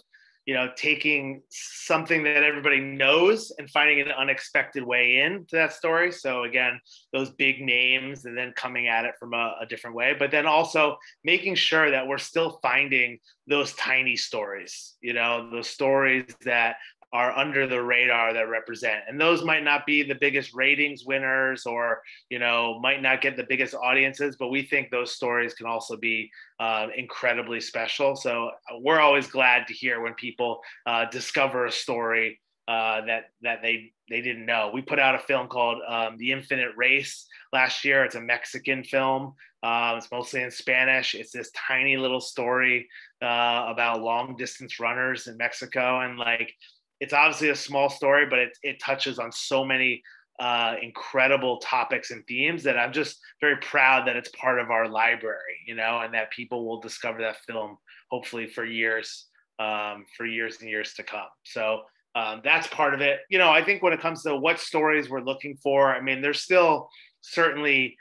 [0.49, 6.11] you know, taking something that everybody knows and finding an unexpected way into that story.
[6.11, 6.81] So again,
[7.13, 10.47] those big names and then coming at it from a, a different way, but then
[10.47, 16.77] also making sure that we're still finding those tiny stories, you know, those stories that
[17.11, 21.65] are under the radar that represent and those might not be the biggest ratings winners
[21.65, 25.65] or you know might not get the biggest audiences but we think those stories can
[25.65, 31.05] also be uh, incredibly special so uh, we're always glad to hear when people uh,
[31.05, 34.69] discover a story uh, that that they they didn't know.
[34.73, 38.03] We put out a film called um, The Infinite Race last year.
[38.03, 39.33] It's a Mexican film.
[39.61, 41.15] Uh, it's mostly in Spanish.
[41.15, 42.87] It's this tiny little story
[43.21, 46.53] uh, about long distance runners in Mexico, and like
[46.99, 50.03] it's obviously a small story, but it, it touches on so many
[50.39, 54.87] uh, incredible topics and themes that I'm just very proud that it's part of our
[54.87, 57.77] library, you know, and that people will discover that film
[58.09, 59.27] hopefully for years,
[59.59, 61.27] um, for years and years to come.
[61.43, 61.81] So
[62.15, 63.19] um, that's part of it.
[63.29, 66.21] You know, I think when it comes to what stories we're looking for, I mean,
[66.21, 66.89] there's still
[67.21, 67.97] certainly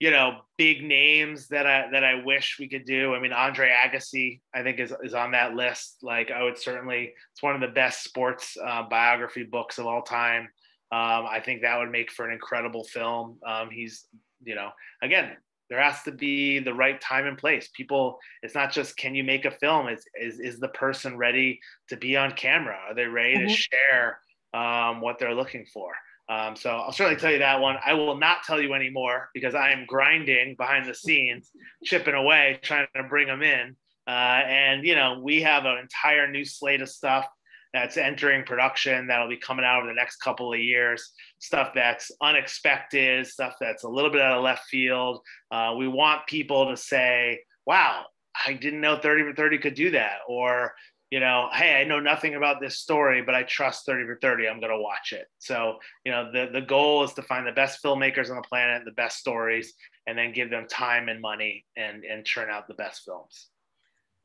[0.00, 3.14] you know, big names that I that I wish we could do.
[3.14, 5.98] I mean, Andre Agassi, I think is is on that list.
[6.02, 7.14] Like, I would certainly.
[7.32, 10.48] It's one of the best sports uh, biography books of all time.
[10.90, 13.38] Um, I think that would make for an incredible film.
[13.46, 14.06] Um, he's,
[14.42, 14.70] you know,
[15.02, 15.36] again,
[15.68, 17.68] there has to be the right time and place.
[17.74, 19.88] People, it's not just can you make a film.
[19.88, 22.78] It's is is the person ready to be on camera?
[22.88, 23.48] Are they ready mm-hmm.
[23.48, 24.20] to share
[24.54, 25.92] um, what they're looking for?
[26.28, 27.76] Um, so I'll certainly tell you that one.
[27.84, 31.50] I will not tell you anymore because I am grinding behind the scenes,
[31.84, 33.76] chipping away, trying to bring them in.
[34.06, 37.26] Uh, and you know, we have an entire new slate of stuff
[37.72, 41.12] that's entering production that'll be coming out over the next couple of years.
[41.38, 45.20] Stuff that's unexpected, stuff that's a little bit out of left field.
[45.50, 48.06] Uh, we want people to say, "Wow,
[48.46, 50.74] I didn't know 30 for 30 could do that," or
[51.10, 54.46] you know, hey, I know nothing about this story, but I trust 30 for 30.
[54.46, 55.26] I'm going to watch it.
[55.38, 58.82] So, you know, the, the goal is to find the best filmmakers on the planet,
[58.84, 59.72] the best stories,
[60.06, 63.48] and then give them time and money and, and churn out the best films.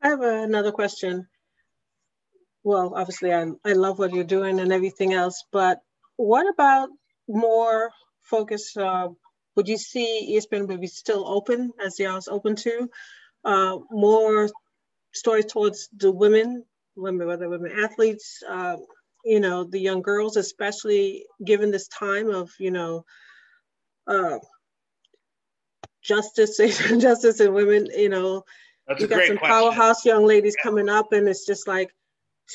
[0.01, 1.27] I have another question.
[2.63, 5.79] Well, obviously, I, I love what you're doing and everything else, but
[6.17, 6.89] what about
[7.29, 7.91] more
[8.23, 8.75] focus?
[8.75, 9.09] Uh,
[9.55, 12.89] would you see ESPN would be still open as they are open to
[13.45, 14.49] uh, more
[15.13, 16.65] stories towards the women
[16.95, 18.77] women, whether women athletes, uh,
[19.23, 23.05] you know, the young girls, especially given this time of, you know,
[24.07, 24.39] uh,
[26.01, 26.57] justice,
[26.99, 28.43] justice and women, you know,
[28.87, 29.55] That's you got some question.
[29.55, 30.63] powerhouse young ladies yeah.
[30.63, 31.91] coming up and it's just like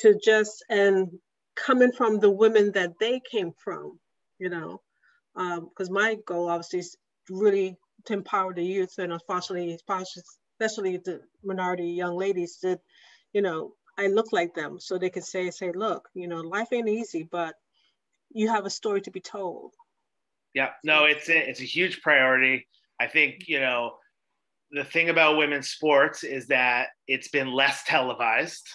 [0.01, 1.09] to just, and
[1.55, 3.99] coming from the women that they came from,
[4.37, 4.81] you know,
[5.35, 6.95] because um, my goal obviously is
[7.29, 7.75] really
[8.05, 12.79] to empower the youth and unfortunately, especially the minority young ladies that,
[13.33, 16.69] you know, I look like them so they can say, say, look, you know, life
[16.71, 17.53] ain't easy, but
[18.31, 19.73] you have a story to be told.
[20.53, 22.65] Yeah, no, it's a, it's a huge priority.
[22.99, 23.95] I think, you know,
[24.71, 28.67] the thing about women's sports is that it's been less televised.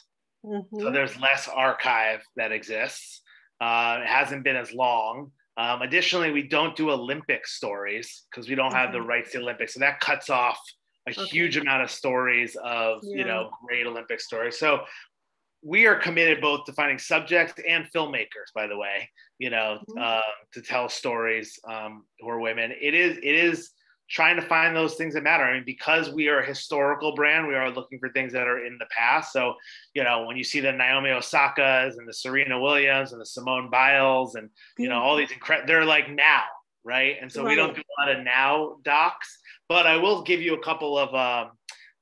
[0.45, 0.81] Mm-hmm.
[0.81, 3.23] So there's less archive that exists.
[3.63, 5.31] Uh, it hasn't been as long.
[5.57, 8.99] Um, additionally, we don't do Olympic stories because we don't have mm-hmm.
[8.99, 9.73] the rights to Olympics.
[9.73, 10.61] So that cuts off
[11.07, 11.25] a okay.
[11.25, 13.19] huge amount of stories of yeah.
[13.19, 14.59] you know great Olympic stories.
[14.59, 14.81] So
[15.65, 19.99] we are committed both to finding subjects and filmmakers, by the way, you know, mm-hmm.
[19.99, 20.21] uh,
[20.53, 22.71] to tell stories um, who are women.
[22.81, 23.71] It is it is
[24.11, 25.43] trying to find those things that matter.
[25.43, 28.67] I mean, because we are a historical brand, we are looking for things that are
[28.67, 29.33] in the past.
[29.33, 29.55] So,
[29.95, 33.71] you know, when you see the Naomi Osaka's and the Serena Williams and the Simone
[33.71, 36.43] Biles and you know all these incredible, they're like now,
[36.85, 37.17] right?
[37.21, 37.49] And so right.
[37.49, 39.39] we don't do a lot of now docs,
[39.71, 41.53] but I will give you a couple of um,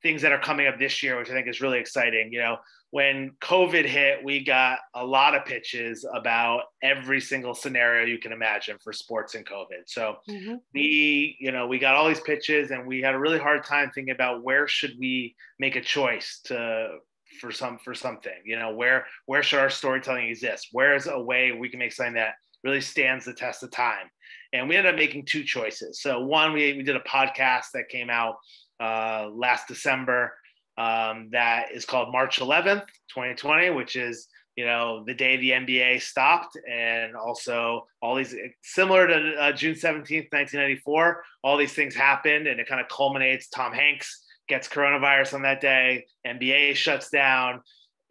[0.03, 2.33] things that are coming up this year, which I think is really exciting.
[2.33, 2.57] You know,
[2.92, 8.33] when COVID hit, we got a lot of pitches about every single scenario you can
[8.33, 9.85] imagine for sports and COVID.
[9.87, 10.57] So mm-hmm.
[10.74, 13.90] we, you know, we got all these pitches and we had a really hard time
[13.94, 16.98] thinking about where should we make a choice to
[17.40, 20.68] for some for something, you know, where where should our storytelling exist?
[20.72, 24.11] Where is a way we can make something that really stands the test of time?
[24.52, 26.02] And we ended up making two choices.
[26.02, 28.37] So one, we, we did a podcast that came out
[28.78, 30.35] uh, last December
[30.78, 36.02] um, that is called March 11th, 2020, which is you know the day the NBA
[36.02, 41.24] stopped, and also all these similar to uh, June 17th, 1994.
[41.42, 43.48] All these things happened, and it kind of culminates.
[43.48, 46.06] Tom Hanks gets coronavirus on that day.
[46.26, 47.61] NBA shuts down.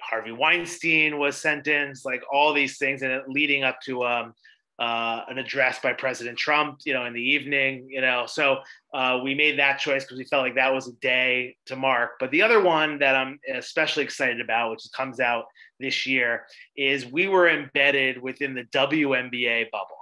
[0.01, 2.05] Harvey Weinstein was sentenced.
[2.05, 4.33] Like all these things, and leading up to um,
[4.81, 8.25] uh, an address by President Trump, you know, in the evening, you know.
[8.25, 8.61] So
[8.95, 12.13] uh, we made that choice because we felt like that was a day to mark.
[12.19, 15.45] But the other one that I'm especially excited about, which comes out
[15.79, 19.97] this year, is we were embedded within the WNBA bubble.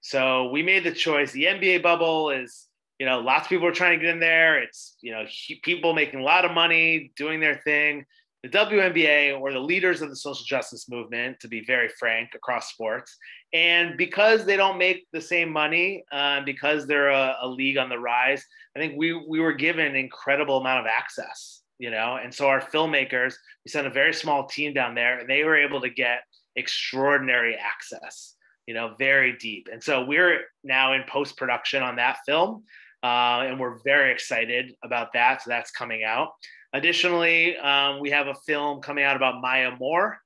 [0.00, 1.30] So we made the choice.
[1.32, 2.66] The NBA bubble is,
[2.98, 4.62] you know, lots of people are trying to get in there.
[4.62, 5.26] It's, you know,
[5.62, 8.06] people making a lot of money doing their thing
[8.42, 12.70] the WNBA or the leaders of the social justice movement, to be very frank, across
[12.70, 13.16] sports.
[13.52, 17.90] And because they don't make the same money, uh, because they're a, a, league on
[17.90, 22.18] the rise, I think we we were given an incredible amount of access, you know.
[22.22, 25.56] And so our filmmakers, we sent a very small team down there, and they were
[25.56, 26.20] able to get
[26.56, 29.68] extraordinary access, you know, very deep.
[29.70, 32.64] And so we're now in post production on that film,
[33.02, 35.42] uh, and we're very excited about that.
[35.42, 36.30] So that's coming out.
[36.72, 40.18] Additionally, um, we have a film coming out about Maya Moore.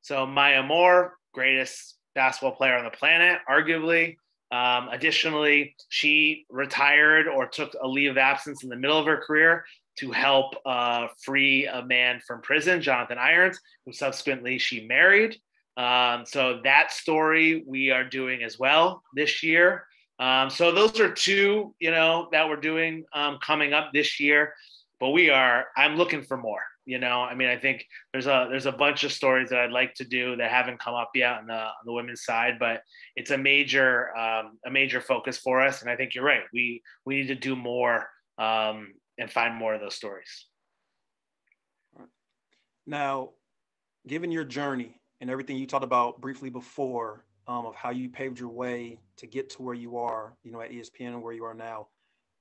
[0.00, 4.16] So Maya Moore, greatest basketball player on the planet, arguably.
[4.50, 9.16] Um, additionally, she retired or took a leave of absence in the middle of her
[9.18, 9.64] career
[9.98, 15.40] to help uh, free a man from prison, Jonathan Irons, who subsequently she married.
[15.76, 19.86] Um, so that story we are doing as well this year.
[20.18, 24.52] Um, so those are two, you know, that we're doing um, coming up this year
[25.02, 27.22] but we are i'm looking for more you know?
[27.22, 30.04] I mean i think there's a there's a bunch of stories that i'd like to
[30.04, 32.82] do that haven't come up yet on the on the women's side but
[33.16, 35.82] it's a major um, a major focus for us.
[35.82, 36.42] And i think you're right.
[36.52, 40.46] We we need to do more um, and find more of those stories.
[42.86, 43.30] Now
[44.06, 48.38] given your journey and everything you talked about briefly before um, of how you paved
[48.38, 51.44] your way to get to where you are you know at espn and where you
[51.44, 51.86] are now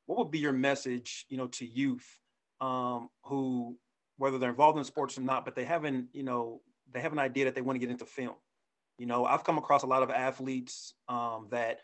[0.07, 2.20] what would be your message you know to youth
[2.61, 3.75] um, who,
[4.17, 6.61] whether they're involved in sports or not, but they haven't, you know,
[6.93, 8.35] they have an idea that they want to get into film.
[8.97, 11.79] You know, I've come across a lot of athletes um, that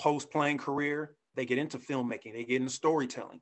[0.00, 3.40] post playing career, they get into filmmaking, they get into storytelling,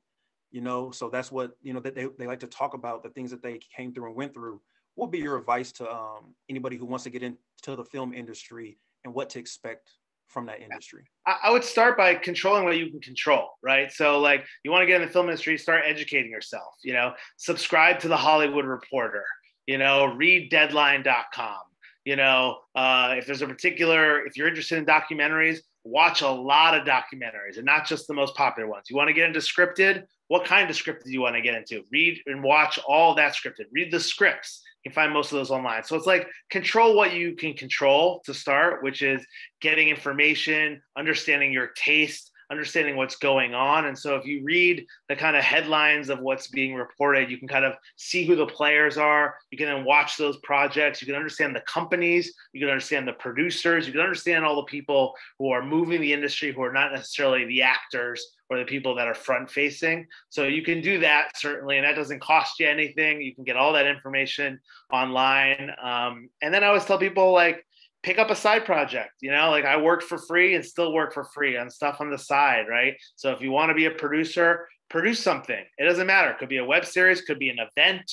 [0.51, 3.11] you know, so that's what, you know, that they, they like to talk about the
[3.11, 4.61] things that they came through and went through.
[4.95, 8.15] What would be your advice to um, anybody who wants to get into the film
[8.15, 9.91] industry and what to expect
[10.29, 11.05] from that industry?
[11.27, 13.91] I would start by controlling what you can control, right?
[13.91, 16.75] So, like, you want to get in the film industry, start educating yourself.
[16.83, 19.25] You know, subscribe to the Hollywood Reporter.
[19.67, 21.61] You know, read Deadline.com.
[22.05, 26.77] You know, uh, if there's a particular, if you're interested in documentaries, watch a lot
[26.77, 28.87] of documentaries and not just the most popular ones.
[28.89, 30.05] You want to get into scripted?
[30.29, 31.83] What kind of scripted do you want to get into?
[31.91, 33.67] Read and watch all that scripted.
[33.73, 35.85] Read the scripts can find most of those online.
[35.85, 39.25] So it's like control what you can control to start, which is
[39.61, 43.87] getting information, understanding your taste, understanding what's going on.
[43.87, 47.49] And so if you read the kind of headlines of what's being reported, you can
[47.49, 49.35] kind of see who the players are.
[49.51, 51.03] You can then watch those projects.
[51.03, 52.33] You can understand the companies.
[52.53, 53.87] You can understand the producers.
[53.87, 57.45] You can understand all the people who are moving the industry, who are not necessarily
[57.47, 60.07] the actors or the people that are front facing.
[60.29, 63.21] So you can do that certainly, and that doesn't cost you anything.
[63.21, 64.61] You can get all that information
[64.93, 65.71] online.
[65.83, 67.65] Um, and then I always tell people like,
[68.03, 69.51] pick up a side project you know?
[69.51, 72.67] Like i work for free and still work for free on stuff on the side
[72.71, 72.95] right?
[73.17, 75.65] So if you want to be a producer produce something.
[75.79, 76.31] It doesn't matter.
[76.31, 78.05] It could be a web series could be an event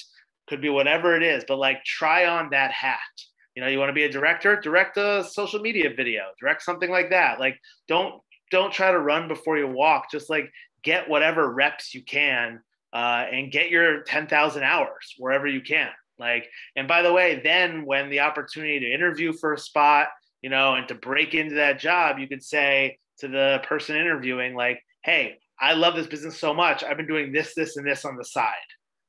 [0.49, 2.97] could be whatever it is but like try on that hat.
[3.55, 4.59] You know you want to be a director?
[4.59, 6.23] Direct a social media video.
[6.39, 7.39] Direct something like that.
[7.39, 8.19] Like don't
[8.53, 10.51] don't try to run before you walk just like
[10.83, 12.61] get whatever reps you can
[12.93, 15.89] uh, and get your 10,000 hours wherever you can.
[16.19, 20.09] Like, and by the way, then when the opportunity to interview for a spot,
[20.43, 24.53] you know, and to break into that job, you could say to the person interviewing,
[24.53, 26.83] like, hey, I love this business so much.
[26.83, 28.53] I've been doing this, this, and this on the side,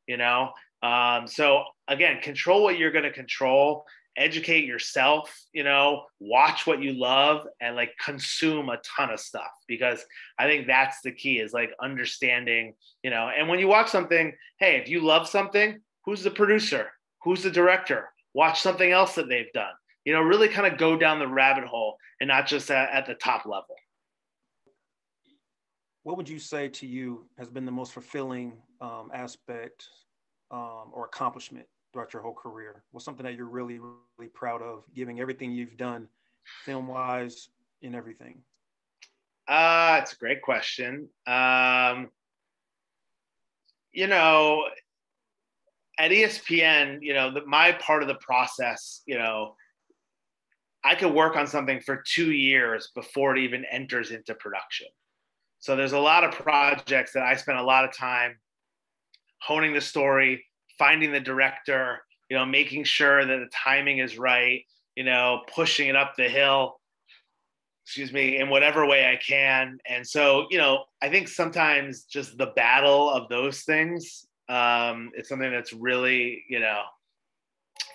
[0.07, 0.53] you know?
[0.83, 3.85] Um, so again, control what you're going to control,
[4.17, 9.51] educate yourself, you know, watch what you love and like consume a ton of stuff
[9.67, 10.05] because
[10.39, 14.33] I think that's the key is like understanding, you know, and when you watch something,
[14.59, 16.91] hey, if you love something, who's the producer?
[17.23, 18.11] Who's the director?
[18.35, 19.73] Watch something else that they've done.
[20.05, 23.07] You know, really kind of go down the rabbit hole and not just at, at
[23.07, 23.75] the top level.
[26.03, 29.89] What would you say to you has been the most fulfilling um, aspect
[30.51, 32.83] um, or accomplishment throughout your whole career?
[32.91, 36.09] What's something that you're really, really proud of, giving everything you've done,
[36.65, 37.49] film wise,
[37.83, 38.39] and everything?
[39.47, 41.09] Uh, it's a great question.
[41.27, 42.11] Um,
[43.93, 44.65] you know,
[45.99, 49.55] at ESPN, you know, the, my part of the process, you know,
[50.83, 54.89] I could work on something for two years before it even enters into production.
[55.61, 58.39] So there's a lot of projects that I spent a lot of time
[59.41, 60.45] honing the story,
[60.79, 62.01] finding the director,
[62.31, 64.63] you know, making sure that the timing is right,
[64.97, 66.81] you know, pushing it up the hill,
[67.85, 69.79] excuse me, in whatever way I can.
[69.89, 75.29] And so, you know, I think sometimes just the battle of those things um, is
[75.29, 76.83] something that's really, you know,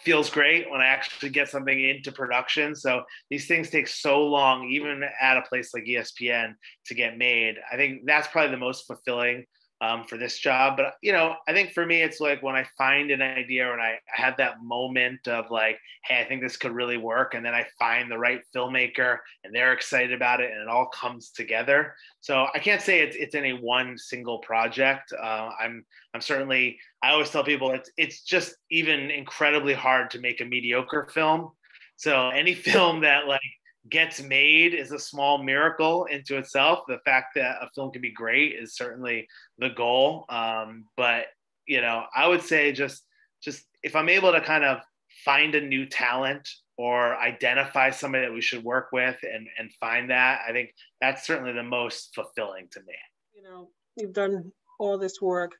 [0.03, 2.75] feels great when I actually get something into production.
[2.75, 6.53] So these things take so long, even at a place like ESPN,
[6.85, 7.55] to get made.
[7.71, 9.45] I think that's probably the most fulfilling
[9.81, 10.77] um, for this job.
[10.77, 13.81] But you know, I think for me, it's like when I find an idea and
[13.81, 17.45] I, I have that moment of like, hey, I think this could really work, and
[17.45, 21.31] then I find the right filmmaker and they're excited about it, and it all comes
[21.31, 21.95] together.
[22.21, 25.13] So I can't say it's it's any one single project.
[25.13, 30.19] Uh, I'm I'm certainly I always tell people it's it's just even incredibly hard to
[30.19, 31.51] make a mediocre film.
[31.95, 33.41] So any film that like
[33.87, 36.79] gets made is a small miracle into itself.
[36.87, 39.27] The fact that a film can be great is certainly
[39.57, 40.25] the goal.
[40.29, 41.27] Um, but
[41.65, 43.03] you know, I would say just
[43.41, 44.79] just if I'm able to kind of
[45.23, 50.09] find a new talent or identify somebody that we should work with and and find
[50.09, 52.95] that, I think that's certainly the most fulfilling to me.
[53.35, 55.53] You know, you've done all this work.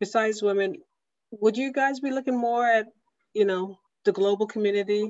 [0.00, 0.76] Besides women,
[1.30, 2.86] would you guys be looking more at,
[3.34, 5.08] you know, the global community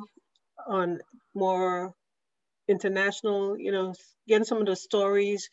[0.67, 1.01] on
[1.35, 1.95] more
[2.69, 3.95] international, you know,
[4.27, 5.49] getting some of the stories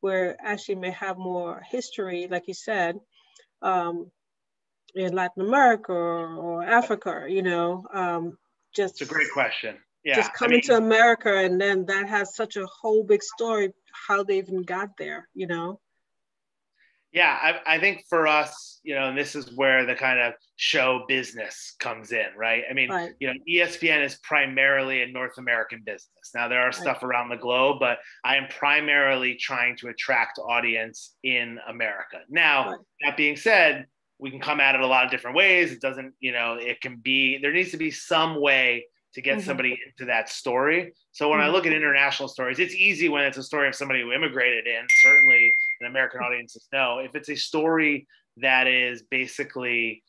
[0.00, 2.98] where actually may have more history, like you said,
[3.62, 4.10] um,
[4.94, 8.36] in Latin America or, or Africa, you know, um,
[8.74, 9.00] just.
[9.00, 9.76] It's a great question.
[10.04, 10.16] Yeah.
[10.16, 13.70] Just coming I mean, to America and then that has such a whole big story,
[14.08, 15.80] how they even got there, you know?
[17.12, 20.32] Yeah, I, I, think for us, you know, and this is where the kind of
[20.56, 22.62] show business comes in, right?
[22.70, 23.12] I mean, right.
[23.20, 26.30] you know, ESPN is primarily a North American business.
[26.34, 26.74] Now there are right.
[26.74, 32.20] stuff around the globe, but I am primarily trying to attract audience in America.
[32.30, 32.78] Now, right.
[33.04, 33.86] that being said,
[34.18, 35.70] we can come at it a lot of different ways.
[35.70, 39.38] It doesn't, you know, it can be there needs to be some way to get
[39.38, 39.46] mm-hmm.
[39.46, 40.94] somebody into that story.
[41.12, 41.48] So when mm-hmm.
[41.48, 44.66] I look at international stories, it's easy when it's a story of somebody who immigrated
[44.66, 45.52] in, certainly
[45.82, 46.98] an American audiences know.
[46.98, 48.06] If it's a story
[48.38, 50.02] that is basically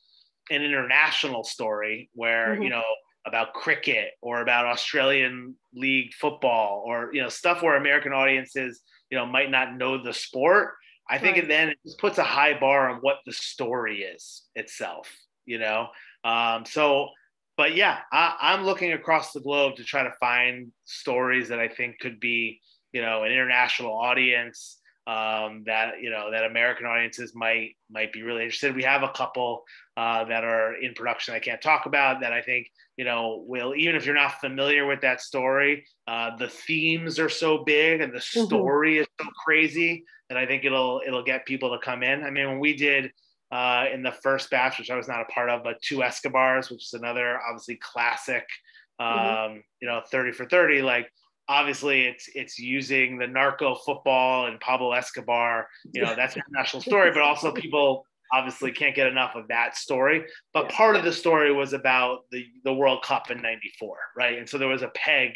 [0.49, 2.63] an international story where, mm-hmm.
[2.63, 2.84] you know,
[3.26, 9.17] about cricket or about Australian league football or, you know, stuff where American audiences, you
[9.17, 10.74] know, might not know the sport,
[11.09, 11.45] I think right.
[11.45, 15.09] it then it just puts a high bar on what the story is itself,
[15.45, 15.88] you know?
[16.24, 17.09] Um, so
[17.57, 21.59] but yeah, I, I, am looking across the globe to try to find stories that
[21.59, 22.59] I think could be,
[22.91, 28.24] you know, an international audience um, that you know that American audiences might might be
[28.24, 28.76] really interested.
[28.76, 29.64] We have a couple
[29.97, 33.74] uh, that are in production I can't talk about that I think you know will
[33.76, 38.14] even if you're not familiar with that story, uh, the themes are so big and
[38.14, 38.45] the mm-hmm.
[38.45, 39.01] story mm-hmm.
[39.01, 42.24] is so crazy that I think it'll it'll get people to come in.
[42.24, 43.12] I mean, when we did
[43.54, 46.72] uh, in the first batch, which I was not a part of, but two Escobars,
[46.72, 48.47] which is another obviously classic,
[48.99, 49.20] mm-hmm.
[49.20, 49.60] um, mm-hmm.
[49.80, 50.82] you know, 30 for 30.
[50.82, 51.08] Like,
[51.48, 55.68] obviously, it's it's using the narco football and Pablo Escobar.
[55.94, 59.78] You know, that's a national story, but also people obviously can't get enough of that
[59.78, 60.26] story.
[60.54, 60.76] But yeah.
[60.76, 64.38] part of the story was about the the World Cup in '94, right?
[64.38, 65.36] And so there was a peg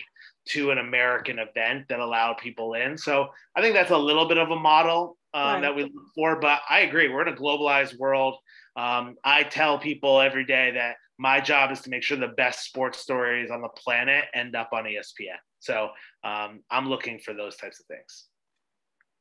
[0.49, 2.97] to an American event that allowed people in.
[2.97, 5.61] So I think that's a little bit of a model um, right.
[5.61, 6.39] that we look for.
[6.39, 8.37] But I agree, we're in a globalized world.
[8.75, 12.63] Um, I tell people every day that my job is to make sure the best
[12.63, 15.37] sports stories on the planet end up on ESPN.
[15.59, 15.89] So
[16.23, 18.25] um, I'm looking for those types of things.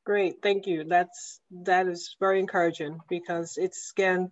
[0.04, 0.84] Great, thank you.
[0.84, 4.30] That's that is very encouraging because it's again,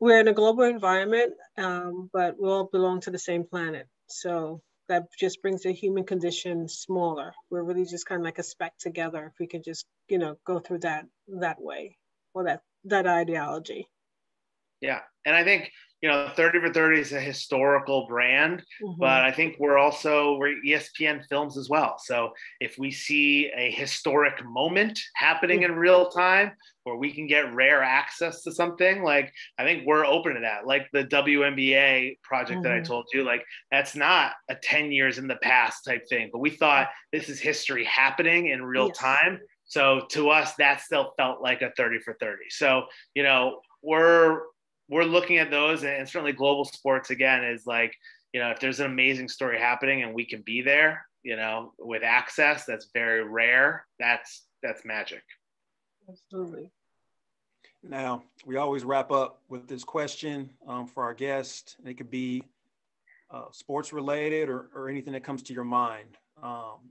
[0.00, 3.86] we're in a global environment, um, but we all belong to the same planet.
[4.08, 7.32] So that just brings the human condition smaller.
[7.50, 9.26] We're really just kind of like a speck together.
[9.26, 11.06] If we can just, you know, go through that
[11.40, 11.98] that way
[12.34, 13.88] or that that ideology.
[14.80, 15.70] Yeah, and I think
[16.06, 18.92] you know 30 for 30 is a historical brand mm-hmm.
[18.96, 22.30] but i think we're also we're espn films as well so
[22.60, 26.52] if we see a historic moment happening in real time
[26.84, 30.64] where we can get rare access to something like i think we're open to that
[30.64, 32.62] like the WNBA project mm-hmm.
[32.62, 32.84] that i mm-hmm.
[32.84, 36.50] told you like that's not a 10 years in the past type thing but we
[36.50, 38.96] thought this is history happening in real yes.
[38.96, 42.84] time so to us that still felt like a 30 for 30 so
[43.16, 44.42] you know we're
[44.88, 47.94] we're looking at those and certainly global sports again is like
[48.32, 51.72] you know if there's an amazing story happening and we can be there you know
[51.78, 53.86] with access that's very rare.
[53.98, 55.22] That's that's magic.
[56.08, 56.70] Absolutely.
[57.82, 61.76] Now we always wrap up with this question um, for our guest.
[61.84, 62.42] It could be
[63.30, 66.16] uh, sports related or, or anything that comes to your mind.
[66.42, 66.90] Um,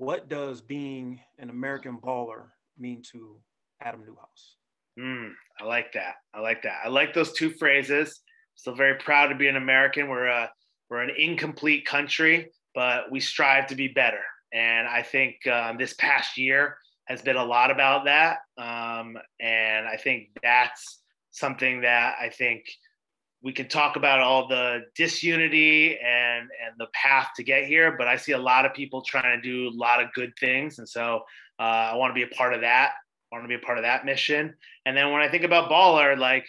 [0.00, 2.44] what does being an american baller
[2.78, 3.36] mean to
[3.82, 4.54] adam neuhaus
[5.00, 6.16] Mm, I like that.
[6.34, 6.80] I like that.
[6.84, 8.20] I like those two phrases.
[8.56, 10.08] Still very proud to be an American.
[10.08, 10.50] We're a
[10.90, 14.22] we're an incomplete country, but we strive to be better.
[14.52, 16.76] And I think um, this past year
[17.06, 18.38] has been a lot about that.
[18.58, 22.64] Um, and I think that's something that I think
[23.42, 27.96] we can talk about all the disunity and and the path to get here.
[27.96, 30.78] But I see a lot of people trying to do a lot of good things,
[30.78, 31.22] and so
[31.58, 32.92] uh, I want to be a part of that
[33.30, 34.54] want to be a part of that mission.
[34.86, 36.46] And then when I think about Baller, like,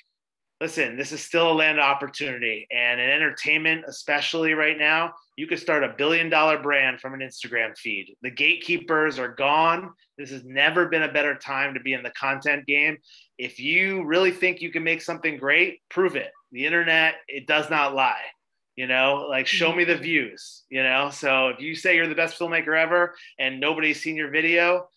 [0.59, 2.67] listen, this is still a land of opportunity.
[2.71, 7.19] And in entertainment, especially right now, you could start a billion dollar brand from an
[7.21, 8.15] Instagram feed.
[8.21, 9.91] The gatekeepers are gone.
[10.17, 12.97] This has never been a better time to be in the content game.
[13.39, 16.31] If you really think you can make something great, prove it.
[16.51, 18.21] The internet, it does not lie.
[18.75, 20.03] You know, like show me the mm-hmm.
[20.03, 21.09] views, you know?
[21.09, 24.87] So if you say you're the best filmmaker ever and nobody's seen your video,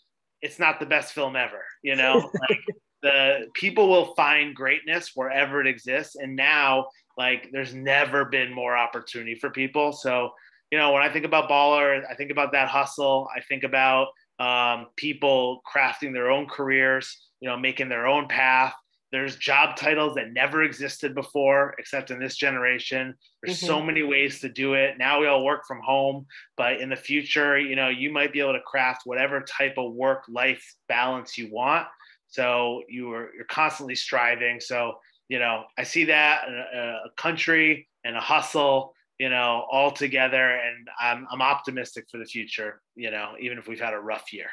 [0.44, 1.64] it's not the best film ever.
[1.82, 2.60] You know, like
[3.02, 6.86] the people will find greatness wherever it exists, and now
[7.16, 9.92] like there's never been more opportunity for people.
[9.92, 10.30] So
[10.70, 13.28] you know, when I think about baller, I think about that hustle.
[13.34, 17.30] I think about um, people crafting their own careers.
[17.40, 18.74] You know, making their own path.
[19.14, 23.14] There's job titles that never existed before, except in this generation.
[23.40, 23.66] There's mm-hmm.
[23.68, 24.98] so many ways to do it.
[24.98, 28.40] Now we all work from home, but in the future, you know, you might be
[28.40, 31.86] able to craft whatever type of work life balance you want.
[32.26, 34.58] So you are you're constantly striving.
[34.58, 34.94] So
[35.28, 40.56] you know, I see that a, a country and a hustle, you know, all together,
[40.56, 42.82] and I'm I'm optimistic for the future.
[42.96, 44.50] You know, even if we've had a rough year.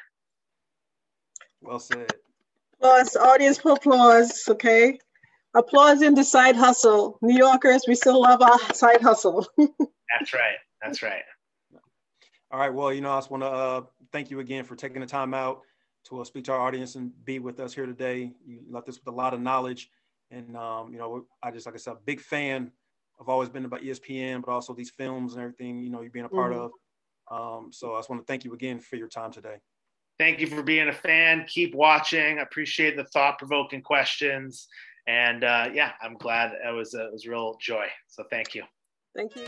[1.62, 2.14] Well said.
[2.82, 4.98] Applause, audience applause, okay?
[5.54, 7.20] Applause in the side hustle.
[7.22, 9.46] New Yorkers, we still love our side hustle.
[9.60, 10.56] That's right.
[10.82, 11.22] That's right.
[12.50, 12.74] All right.
[12.74, 15.36] Well, you know, I just want to uh, thank you again for taking the time
[15.36, 15.62] out
[16.06, 18.34] to uh, speak to our audience and be with us here today.
[18.44, 19.92] You left us with a lot of knowledge.
[20.32, 22.72] And, um, you know, I just, like I said, big fan.
[23.22, 26.26] I've always been about ESPN, but also these films and everything, you know, you're being
[26.26, 26.62] a part mm-hmm.
[27.32, 27.60] of.
[27.60, 29.58] Um, so I just want to thank you again for your time today.
[30.22, 31.46] Thank you for being a fan.
[31.48, 32.38] Keep watching.
[32.42, 34.68] Appreciate the thought provoking questions.
[35.08, 37.88] And uh, yeah, I'm glad it was, it was real joy.
[38.08, 38.62] So thank you.
[39.16, 39.46] Thank you.